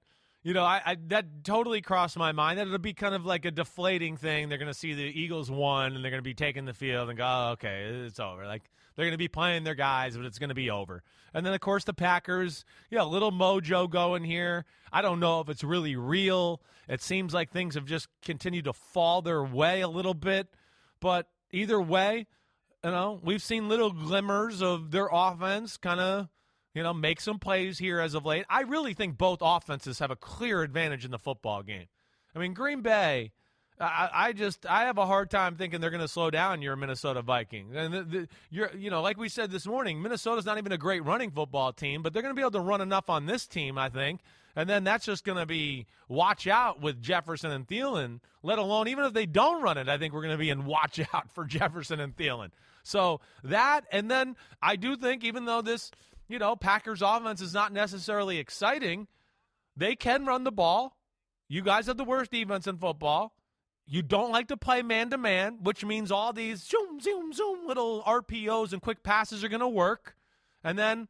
[0.42, 3.44] you know, I, I, that totally crossed my mind that it'll be kind of like
[3.44, 4.48] a deflating thing.
[4.48, 7.08] They're going to see the Eagles won and they're going to be taking the field
[7.08, 8.44] and go, oh, okay, it's over.
[8.44, 8.62] Like
[8.96, 11.02] they're going to be playing their guys, but it's going to be over.
[11.32, 14.64] And then, of course, the Packers, yeah, a little mojo going here.
[14.92, 16.60] I don't know if it's really real.
[16.88, 20.48] It seems like things have just continued to fall their way a little bit.
[21.00, 22.26] But either way,
[22.84, 26.28] you know, we've seen little glimmers of their offense kind of,
[26.74, 28.44] you know, make some plays here as of late.
[28.48, 31.86] I really think both offenses have a clear advantage in the football game.
[32.34, 33.32] I mean, Green Bay
[33.82, 36.76] I, I just I have a hard time thinking they're going to slow down your
[36.76, 37.74] Minnesota Vikings.
[37.74, 40.78] And the, the, you're you know like we said this morning, Minnesota's not even a
[40.78, 43.46] great running football team, but they're going to be able to run enough on this
[43.46, 44.20] team, I think.
[44.54, 48.20] And then that's just going to be watch out with Jefferson and Thielen.
[48.42, 50.66] Let alone even if they don't run it, I think we're going to be in
[50.66, 52.50] watch out for Jefferson and Thielen.
[52.84, 55.90] So that, and then I do think even though this
[56.32, 59.06] you know Packers offense is not necessarily exciting,
[59.76, 60.96] they can run the ball.
[61.46, 63.34] You guys have the worst defense in football.
[63.86, 67.66] You don't like to play man to man, which means all these zoom, zoom, zoom
[67.66, 70.16] little RPOs and quick passes are going to work.
[70.64, 71.08] And then,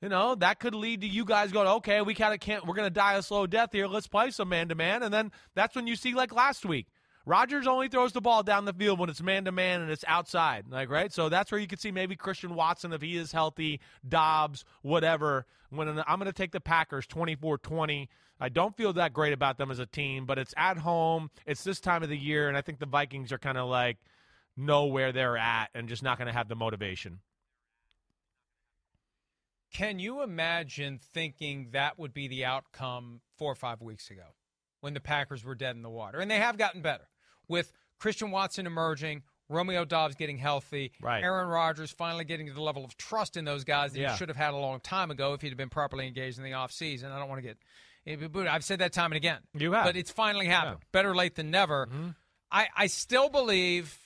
[0.00, 2.74] you know, that could lead to you guys going, okay, we kind of can't, we're
[2.74, 3.86] going to die a slow death here.
[3.86, 5.04] Let's play some man to man.
[5.04, 6.86] And then that's when you see, like last week,
[7.26, 10.04] Rodgers only throws the ball down the field when it's man to man and it's
[10.06, 10.66] outside.
[10.70, 11.12] Like, right?
[11.12, 15.44] So that's where you could see maybe Christian Watson, if he is healthy, Doubs, whatever.
[15.70, 18.08] When I'm going to take the Packers 24 20.
[18.38, 21.30] I don't feel that great about them as a team, but it's at home.
[21.46, 23.96] It's this time of the year, and I think the Vikings are kind of like
[24.56, 27.20] know where they're at and just not going to have the motivation.
[29.72, 34.34] Can you imagine thinking that would be the outcome four or five weeks ago
[34.80, 36.20] when the Packers were dead in the water?
[36.20, 37.08] And they have gotten better
[37.48, 41.22] with Christian Watson emerging, Romeo Doubs getting healthy, Right.
[41.22, 44.12] Aaron Rodgers finally getting to the level of trust in those guys that Yeah.
[44.12, 46.44] he should have had a long time ago if he'd have been properly engaged in
[46.44, 47.12] the offseason.
[47.12, 47.58] I don't want to get
[48.06, 49.38] eh, I've said that time and again.
[49.54, 49.84] You have.
[49.84, 50.78] But it's finally happened.
[50.92, 51.88] Better late than never.
[52.50, 53.98] I, I still believe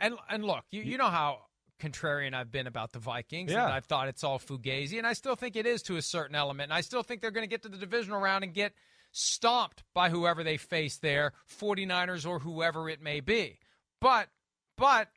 [0.00, 1.40] and and look, you, you know how
[1.80, 3.50] contrarian I've been about the Vikings.
[3.52, 3.64] Yeah.
[3.64, 6.34] And I've thought it's all fugazi, and I still think it is to a certain
[6.36, 6.64] element.
[6.70, 8.72] And I still think they're going to get to the divisional round and get
[9.12, 13.58] stomped by whoever they face there, 49ers or whoever it may be.
[14.00, 14.28] But
[14.76, 15.08] but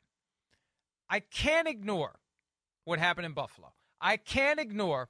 [1.08, 2.18] I can't ignore
[2.84, 3.72] what happened in Buffalo.
[4.00, 5.08] I can't ignore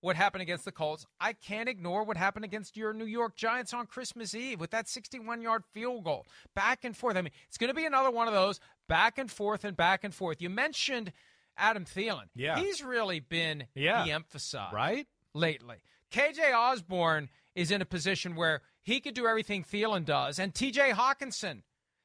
[0.00, 1.04] what happened against the Colts.
[1.20, 4.88] I can't ignore what happened against your New York Giants on Christmas Eve with that
[4.88, 6.26] 61 yard field goal.
[6.54, 7.16] Back and forth.
[7.16, 10.02] I mean, it's going to be another one of those back and forth and back
[10.04, 10.40] and forth.
[10.40, 11.12] You mentioned
[11.58, 12.28] Adam Thielen.
[12.34, 12.58] Yeah.
[12.58, 14.04] He's really been Yeah.
[14.04, 15.06] the emphasis Right?
[15.34, 15.82] lately.
[16.10, 20.92] KJ Osborn is in a position where he could do everything Thielen does, and TJ
[20.92, 21.62] Hockenson.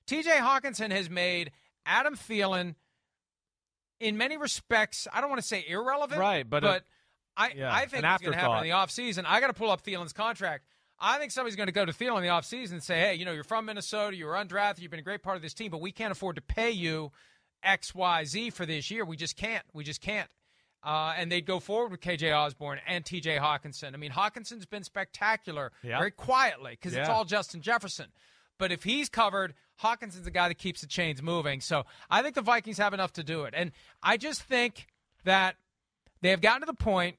[0.08, 1.52] TJ Hockenson has made
[1.86, 2.76] Adam Thielen,
[4.00, 6.84] in many respects, I don't want to say irrelevant, Right, but, but
[7.38, 9.24] I, yeah, I think it's going to happen in the offseason.
[9.26, 10.66] I got to pull up Thielen's contract.
[11.00, 13.26] I think somebody's going to go to Thielen in the offseason and say, hey, you
[13.26, 15.72] know, you're from Minnesota, you were undrafted, you've been a great part of this team,
[15.72, 17.12] but we can't afford to pay you
[17.64, 19.04] X, Y, Z for this year.
[19.04, 19.66] We just can't.
[19.74, 20.30] We just can't.
[20.86, 23.96] Uh, and they'd go forward with KJ Osborn and TJ Hockenson.
[23.96, 25.98] I mean, Hockenson's been spectacular Yeah.
[25.98, 28.12] very quietly because it's all Justin Jefferson.
[28.60, 31.60] But if he's covered, Hockenson's the guy that keeps the chains moving.
[31.60, 33.54] So I think the Vikings have enough to do it.
[33.58, 33.72] And
[34.04, 34.86] I just think
[35.24, 35.56] that
[36.22, 37.18] they have gotten to the point,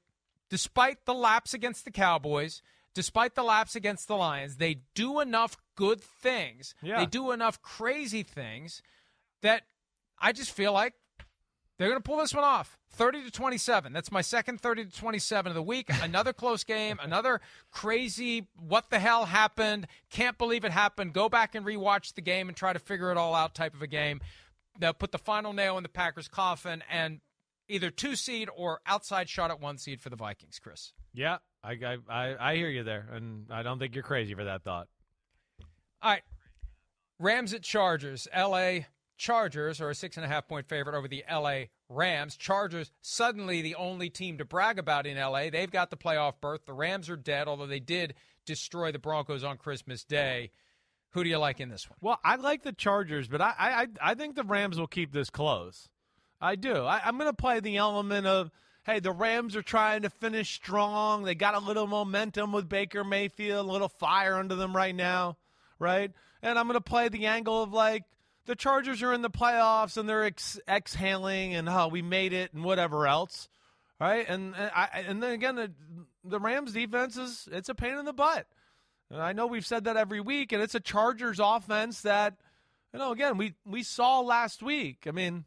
[0.49, 2.63] despite the lapse against the Cowboys,
[2.95, 6.75] despite the lapse against the Lions, they do enough good things.
[6.83, 7.01] Yeah.
[7.01, 8.81] They do enough crazy things
[9.43, 9.65] that
[10.21, 10.95] I just feel like
[11.79, 12.79] they're going to pull this one off.
[12.93, 13.93] 30 to 27.
[13.93, 15.91] That's my second 30 to 27 of the week.
[16.03, 19.87] Another close game, another crazy what the hell happened?
[20.11, 21.13] Can't believe it happened.
[21.13, 23.83] Go back and rewatch the game and try to figure it all out type of
[23.83, 24.21] a game.
[24.79, 27.21] They'll put the final nail in the Packers' coffin and
[27.69, 30.93] either two seed or outside shot at one seed for the Vikings, Chris.
[31.13, 31.39] Yeah.
[31.63, 34.63] I, I, I, I hear you there, and I don't think you're crazy for that
[34.63, 34.87] thought.
[36.03, 36.23] All right.
[37.19, 38.29] Rams at Chargers.
[38.37, 38.81] LA
[39.17, 42.37] Chargers are a six and a half point favorite over the LA Rams.
[42.37, 45.51] Chargers suddenly the only team to brag about in LA.
[45.51, 46.67] They've got the playoff berth.
[46.67, 48.15] The Rams are dead, although they did
[48.45, 50.51] destroy the Broncos on Christmas Day.
[51.11, 51.97] Who do you like in this one?
[52.03, 55.31] Well, I like the Chargers, but I I, I think the Rams will keep this
[55.31, 55.89] close.
[56.41, 56.85] I do.
[56.85, 58.51] I, I'm going to play the element of
[58.85, 61.25] hey, the Rams are trying to finish strong.
[61.25, 65.37] They got a little momentum with Baker Mayfield, a little fire under them right now,
[65.81, 66.13] right?
[66.41, 68.05] And I'm going to play the angle of like
[68.47, 72.53] the Chargers are in the playoffs and they're ex- exhaling and oh, we made it
[72.55, 73.49] and whatever else,
[74.01, 74.27] right?
[74.29, 75.73] And and, I, and then again, the,
[76.25, 78.47] the Rams defense is it's a pain in the butt.
[79.11, 82.35] And I know we've said that every week, and it's a Chargers offense that,
[82.93, 85.05] you know, again we we saw last week.
[85.07, 85.45] I mean,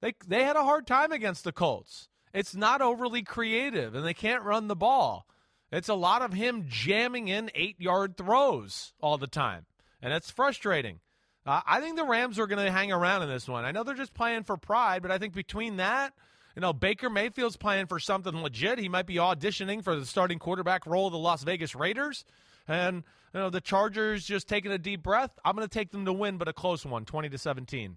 [0.00, 2.08] they they had a hard time against the Colts.
[2.32, 5.26] It's not overly creative, and they can't run the ball.
[5.72, 9.66] It's a lot of him jamming in eight yard throws all the time,
[10.02, 11.00] and it's frustrating.
[11.46, 13.64] Uh, I think the Rams are going to hang around in this one.
[13.64, 16.12] I know they're just playing for pride, but I think between that,
[16.54, 18.78] you know, Baker Mayfield's playing for something legit.
[18.78, 22.24] He might be auditioning for the starting quarterback role of the Las Vegas Raiders.
[22.68, 25.30] And, you know, the Chargers just taking a deep breath.
[25.44, 27.96] I'm going to take them to win, but a close one, 20 to 17.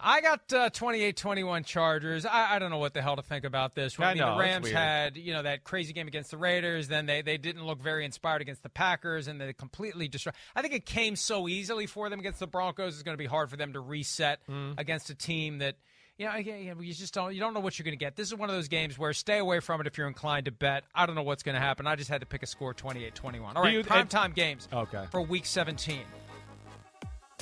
[0.00, 2.24] I got uh, 28-21 Chargers.
[2.24, 3.98] I, I don't know what the hell to think about this.
[3.98, 6.88] I mean, know, the Rams had you know that crazy game against the Raiders.
[6.88, 10.34] Then they, they didn't look very inspired against the Packers, and they completely destroyed.
[10.54, 12.94] I think it came so easily for them against the Broncos.
[12.94, 14.78] It's going to be hard for them to reset Mm.
[14.78, 15.76] against a team that
[16.16, 18.16] you know you just don't you don't know what you're going to get.
[18.16, 20.52] This is one of those games where stay away from it if you're inclined to
[20.52, 20.84] bet.
[20.94, 21.86] I don't know what's going to happen.
[21.86, 23.56] I just had to pick a score 28-21.
[23.56, 25.04] All right, you- prime time games Okay.
[25.10, 26.00] for Week 17.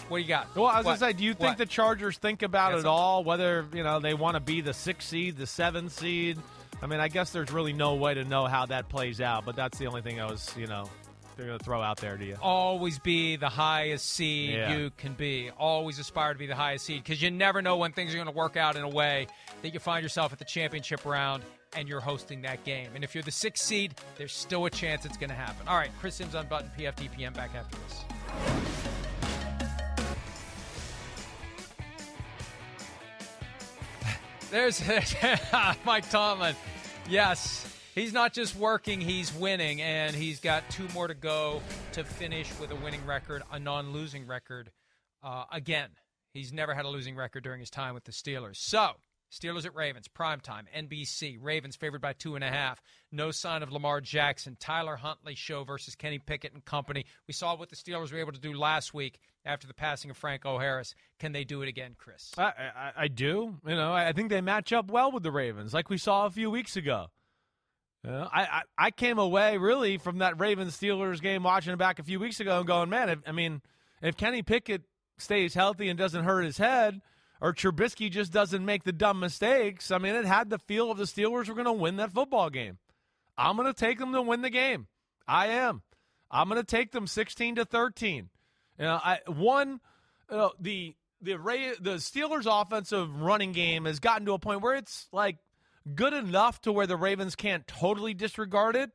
[0.09, 0.55] What do you got?
[0.55, 1.59] Well, I was going to say, do you think What?
[1.59, 5.09] the Chargers think about it all, whether, you know, they want to be the sixth
[5.09, 6.39] seed, the seventh seed?
[6.83, 9.57] I mean, I guess there's really no way to know how that plays out, but
[9.57, 10.89] that's the only thing I was, you know,
[11.37, 12.37] they're going to throw out there to you.
[12.41, 14.77] always be the highest seed Yeah.
[14.77, 15.51] you can be.
[15.59, 18.27] Always aspire to be the highest seed because you never know when things are going
[18.29, 19.27] to work out in a way
[19.63, 21.43] that you find yourself at the championship round
[21.77, 22.89] and you're hosting that game.
[22.95, 25.67] And if you're the sixth seed, there's still a chance it's going to happen.
[25.69, 28.95] All right, Chris Simms unbuttoned PFTPM, back after this.
[34.51, 34.82] There's
[35.84, 36.55] Mike Tomlin.
[37.09, 41.61] Yes, he's not just working, he's winning, and he's got two more to go
[41.92, 44.70] to finish with a winning record, a non losing record.
[45.22, 45.88] Uh, again,
[46.32, 48.57] he's never had a losing record during his time with the Steelers.
[48.57, 48.92] So,
[49.37, 51.39] Steelers at Ravens, primetime, NBC.
[51.41, 52.80] Ravens favored by two and a half.
[53.12, 54.57] No sign of Lamar Jackson.
[54.59, 57.05] Tyler Huntley show versus Kenny Pickett and company.
[57.26, 60.16] We saw what the Steelers were able to do last week after the passing of
[60.16, 60.95] Franco Harris.
[61.18, 62.32] Can they do it again, Chris?
[62.39, 63.59] I, I, I do.
[63.66, 66.30] You know, I think they match up well with the Ravens, like we saw a
[66.30, 67.07] few weeks ago.
[68.05, 71.78] You know, I, I, I came away really from that Ravens Steelers game watching it
[71.78, 73.62] back a few weeks ago and going, man, if, I mean,
[74.01, 74.82] if Kenny Pickett
[75.18, 77.01] stays healthy and doesn't hurt his head,
[77.41, 80.99] or Trubisky just doesn't make the dumb mistakes, I mean, it had the feel of
[80.99, 82.78] the Steelers were going to win that football game.
[83.37, 84.87] I'm going to take them to win the game.
[85.28, 85.82] I am.
[86.30, 88.30] I'm going to take them 16 to 13.
[88.78, 89.80] You know, I one
[90.28, 95.09] the the Ray, the Steelers' offensive running game has gotten to a point where it's
[95.12, 95.37] like
[95.95, 98.91] good enough to where the Ravens can't totally disregard it.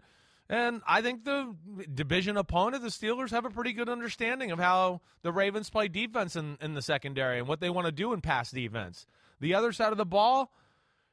[0.52, 1.56] And I think the
[1.94, 6.36] division opponent, the Steelers, have a pretty good understanding of how the Ravens play defense
[6.36, 9.08] in, in the secondary and what they want to do in pass defense.
[9.40, 10.52] The other side of the ball,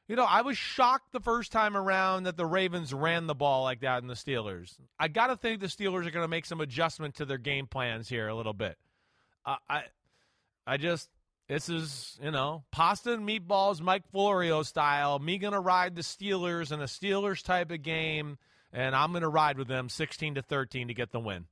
[0.09, 3.63] you know, I was shocked the first time around that the Ravens ran the ball
[3.63, 4.73] like that in the Steelers.
[4.99, 7.65] I got to think the Steelers are going to make some adjustment to their game
[7.65, 8.77] plans here a little bit.
[9.45, 9.83] Uh, I,
[10.67, 11.09] I just
[11.47, 15.17] this is you know pasta and meatballs, Mike Florio style.
[15.17, 18.37] Me gonna ride the Steelers in a Steelers type of game,
[18.71, 21.45] and I'm gonna ride with them 16 to 13 to get the win.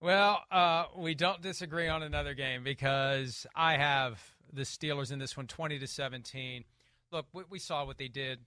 [0.00, 4.22] Well, uh, we don't disagree on another game because I have
[4.52, 6.64] the Steelers in this one, 20 to 17.
[7.10, 8.38] Look, we, we saw what they did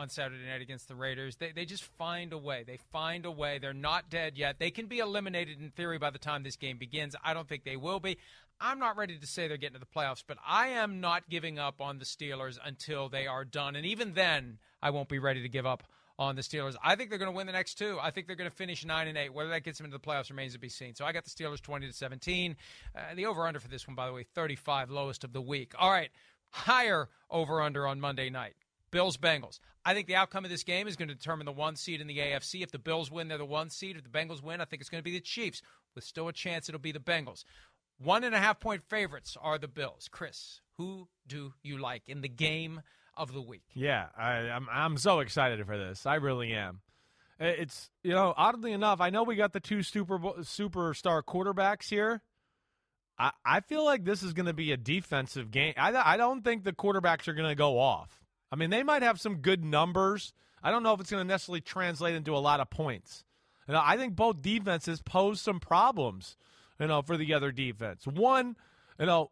[0.00, 1.36] on Saturday night against the Raiders.
[1.36, 2.64] They, they just find a way.
[2.66, 3.58] They find a way.
[3.58, 4.58] They're not dead yet.
[4.58, 7.14] They can be eliminated in theory by the time this game begins.
[7.22, 8.16] I don't think they will be.
[8.60, 11.58] I'm not ready to say they're getting to the playoffs, but I am not giving
[11.58, 13.76] up on the Steelers until they are done.
[13.76, 15.82] And even then, I won't be ready to give up
[16.18, 16.76] on the Steelers.
[16.84, 17.98] I think they're going to win the next two.
[18.00, 19.32] I think they're going to finish nine and eight.
[19.32, 20.94] Whether that gets them into the playoffs remains to be seen.
[20.94, 22.56] So I got the Steelers twenty to seventeen.
[22.94, 25.40] Uh, the over under for this one, by the way, thirty five, lowest of the
[25.40, 25.72] week.
[25.78, 26.10] All right,
[26.50, 28.54] higher over under on Monday night.
[28.90, 29.60] Bills Bengals.
[29.84, 32.06] I think the outcome of this game is going to determine the one seed in
[32.06, 32.62] the AFC.
[32.62, 33.96] If the Bills win, they're the one seed.
[33.96, 35.62] If the Bengals win, I think it's going to be the Chiefs,
[35.94, 37.44] with still a chance it'll be the Bengals.
[37.98, 40.08] One and a half point favorites are the Bills.
[40.10, 42.80] Chris, who do you like in the game
[43.16, 43.64] of the week?
[43.74, 46.06] Yeah, I, I'm I'm so excited for this.
[46.06, 46.80] I really am.
[47.38, 52.22] It's you know oddly enough, I know we got the two super superstar quarterbacks here.
[53.18, 55.74] I I feel like this is going to be a defensive game.
[55.76, 58.22] I I don't think the quarterbacks are going to go off.
[58.50, 60.32] I mean, they might have some good numbers.
[60.62, 63.24] I don't know if it's going to necessarily translate into a lot of points.
[63.68, 66.36] Know, I think both defenses pose some problems,
[66.80, 68.04] you know, for the other defense.
[68.04, 68.56] One,
[68.98, 69.30] you know,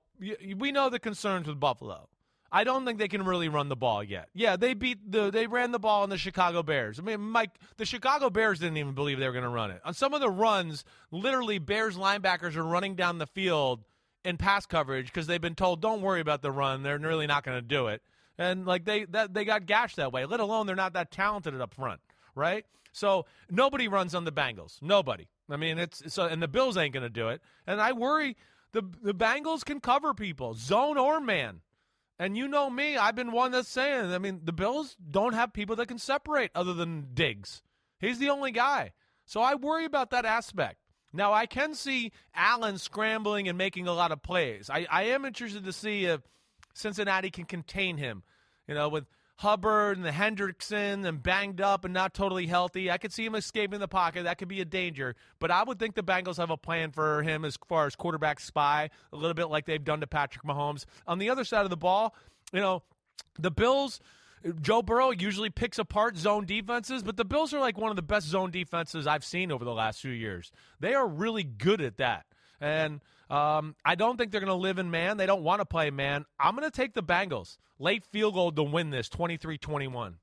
[0.56, 2.08] we know the concerns with Buffalo.
[2.50, 4.28] I don't think they can really run the ball yet.
[4.32, 6.98] Yeah, they beat the they ran the ball on the Chicago Bears.
[6.98, 9.82] I mean, Mike, the Chicago Bears didn't even believe they were going to run it.
[9.84, 13.84] On some of the runs, literally Bears linebackers are running down the field
[14.24, 16.82] in pass coverage because they've been told, "Don't worry about the run.
[16.82, 18.02] They're really not going to do it."
[18.38, 20.24] And like they that they got gashed that way.
[20.24, 22.00] Let alone they're not that talented up front,
[22.34, 22.64] right?
[22.92, 24.80] So nobody runs on the Bengals.
[24.80, 25.28] Nobody.
[25.50, 27.42] I mean, it's so and the Bills ain't going to do it.
[27.66, 28.36] And I worry
[28.72, 31.60] the the Bengals can cover people, zone or man.
[32.20, 35.52] And you know me, I've been one that's saying, I mean, the Bills don't have
[35.52, 37.62] people that can separate other than Diggs.
[38.00, 38.92] He's the only guy.
[39.24, 40.78] So I worry about that aspect.
[41.12, 44.68] Now, I can see Allen scrambling and making a lot of plays.
[44.68, 46.20] I, I am interested to see if
[46.78, 48.22] Cincinnati can contain him.
[48.66, 49.06] You know, with
[49.36, 53.34] Hubbard and the Hendrickson and banged up and not totally healthy, I could see him
[53.34, 54.24] escaping the pocket.
[54.24, 55.14] That could be a danger.
[55.38, 58.40] But I would think the Bengals have a plan for him as far as quarterback
[58.40, 60.86] spy, a little bit like they've done to Patrick Mahomes.
[61.06, 62.14] On the other side of the ball,
[62.52, 62.82] you know,
[63.38, 64.00] the Bills.
[64.60, 68.02] Joe Burrow usually picks apart zone defenses, but the Bills are like one of the
[68.02, 70.52] best zone defenses I've seen over the last few years.
[70.78, 72.24] They are really good at that.
[72.60, 73.00] And
[73.30, 75.16] um, I don't think they're going to live in man.
[75.16, 76.24] They don't want to play man.
[76.38, 77.58] I'm going to take the Bengals.
[77.78, 80.16] Late field goal to win this 23 21.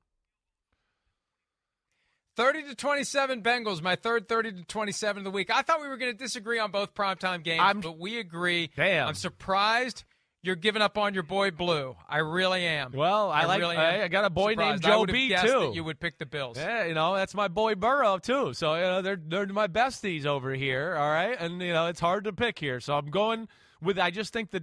[2.36, 5.50] 30 to 27 Bengals, my third 30 to 27 of the week.
[5.50, 8.70] I thought we were going to disagree on both primetime games, I'm, but we agree.
[8.76, 9.08] Damn.
[9.08, 10.04] I'm surprised
[10.46, 11.96] you're giving up on your boy Blue.
[12.08, 12.92] I really am.
[12.92, 13.60] Well, I, I like.
[13.60, 14.82] Really I, I, got a boy surprised.
[14.84, 15.72] named Joe B too.
[15.74, 16.56] you would pick the Bills.
[16.56, 18.54] Yeah, you know that's my boy Burrow too.
[18.54, 20.94] So you know they're they're my besties over here.
[20.96, 22.80] All right, and you know it's hard to pick here.
[22.80, 23.48] So I'm going
[23.82, 23.98] with.
[23.98, 24.62] I just think that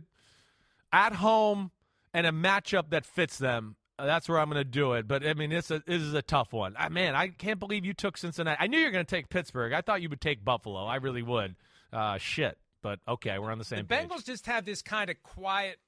[0.92, 1.72] at home
[2.14, 3.76] and a matchup that fits them.
[4.00, 5.08] Uh, that's where I'm going to do it.
[5.08, 6.76] But I mean, a, this is a tough one.
[6.78, 8.58] I, man, I can't believe you took Cincinnati.
[8.60, 9.74] I knew you were going to take Pittsburgh.
[9.74, 10.86] I thought you would take Buffalo.
[10.86, 11.56] I really would.
[11.92, 12.58] Uh, shit.
[12.84, 13.80] But okay, we're on the same.
[13.80, 14.08] The page.
[14.08, 15.80] Bengals just have this kind of quiet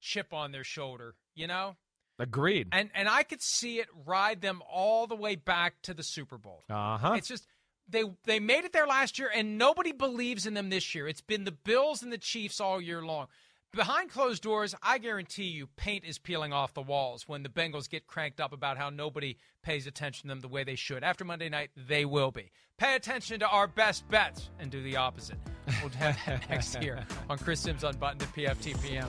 [0.00, 1.76] chip on their shoulder, you know?
[2.18, 2.68] Agreed.
[2.72, 6.36] And and I could see it ride them all the way back to the Super
[6.38, 6.64] Bowl.
[6.68, 7.12] Uh-huh.
[7.16, 7.46] It's just
[7.88, 11.06] they they made it there last year and nobody believes in them this year.
[11.06, 13.28] It's been the Bills and the Chiefs all year long.
[13.72, 17.88] Behind closed doors, I guarantee you paint is peeling off the walls when the Bengals
[17.88, 21.04] get cranked up about how nobody pays attention to them the way they should.
[21.04, 22.50] After Monday night, they will be.
[22.78, 25.38] Pay attention to our best bets and do the opposite.
[25.80, 29.06] We'll have that next year on Chris Simms Unbuttoned at PFTPM.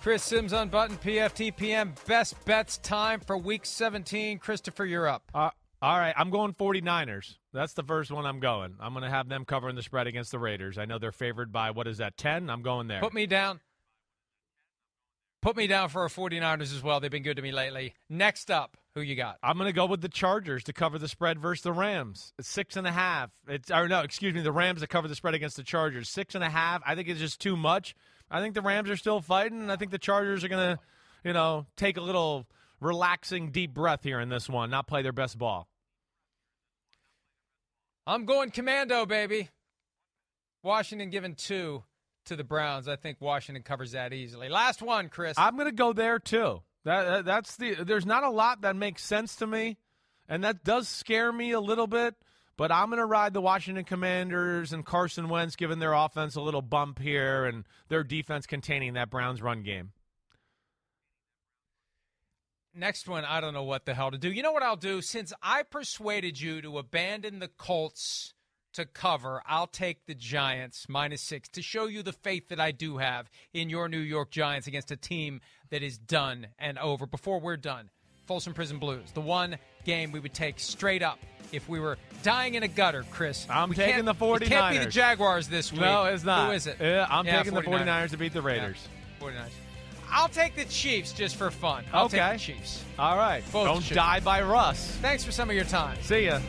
[0.00, 1.92] Chris Simms Unbuttoned, PFTPM.
[2.06, 4.40] Best bets time for week 17.
[4.40, 5.22] Christopher, you're up.
[5.32, 5.50] Uh,
[5.80, 7.36] all right, I'm going 49ers.
[7.52, 8.74] That's the first one I'm going.
[8.80, 10.78] I'm going to have them covering the spread against the Raiders.
[10.78, 12.50] I know they're favored by, what is that, 10?
[12.50, 13.00] I'm going there.
[13.00, 13.60] Put me down.
[15.40, 16.98] Put me down for our 49ers as well.
[16.98, 17.94] They've been good to me lately.
[18.08, 19.38] Next up, who you got?
[19.40, 22.32] I'm going to go with the Chargers to cover the spread versus the Rams.
[22.38, 23.30] It's six and a half.
[23.46, 26.08] It's or no, excuse me, the Rams to cover the spread against the Chargers.
[26.08, 26.82] Six and a half.
[26.84, 27.94] I think it's just too much.
[28.28, 30.82] I think the Rams are still fighting, and I think the Chargers are going to,
[31.24, 32.46] you know, take a little
[32.80, 35.68] relaxing, deep breath here in this one, not play their best ball.
[38.06, 39.50] I'm going commando, baby.
[40.62, 41.84] Washington giving two
[42.26, 42.88] to the Browns.
[42.88, 44.48] I think Washington covers that easily.
[44.48, 45.34] Last one, Chris.
[45.36, 46.62] I'm going to go there too.
[46.84, 47.84] That, that's the.
[47.84, 49.76] There's not a lot that makes sense to me,
[50.28, 52.14] and that does scare me a little bit.
[52.56, 56.40] But I'm going to ride the Washington Commanders and Carson Wentz, giving their offense a
[56.40, 59.92] little bump here and their defense containing that Browns run game.
[62.74, 64.30] Next one, I don't know what the hell to do.
[64.30, 65.00] You know what I'll do?
[65.02, 68.34] Since I persuaded you to abandon the Colts
[68.74, 72.70] to cover, I'll take the Giants minus six to show you the faith that I
[72.70, 75.40] do have in your New York Giants against a team
[75.70, 77.06] that is done and over.
[77.06, 77.90] Before we're done,
[78.26, 81.18] Folsom Prison Blues, the one game we would take straight up
[81.50, 83.46] if we were dying in a gutter, Chris.
[83.48, 84.42] I'm taking the 49ers.
[84.42, 85.80] It can't be the Jaguars this week.
[85.80, 86.46] No, it's not.
[86.48, 86.76] Who is it?
[86.80, 88.86] Yeah, I'm Yeah, taking the 49ers to beat the Raiders.
[89.20, 89.48] Yeah, 49ers.
[90.10, 91.84] I'll take the Chiefs just for fun.
[91.92, 92.18] I'll Okay.
[92.18, 92.84] take the Chiefs.
[92.98, 93.42] All right.
[93.52, 93.94] Both Don't should.
[93.96, 94.96] die by Russ.
[95.02, 95.96] Thanks for some of your time.
[96.02, 96.40] See ya.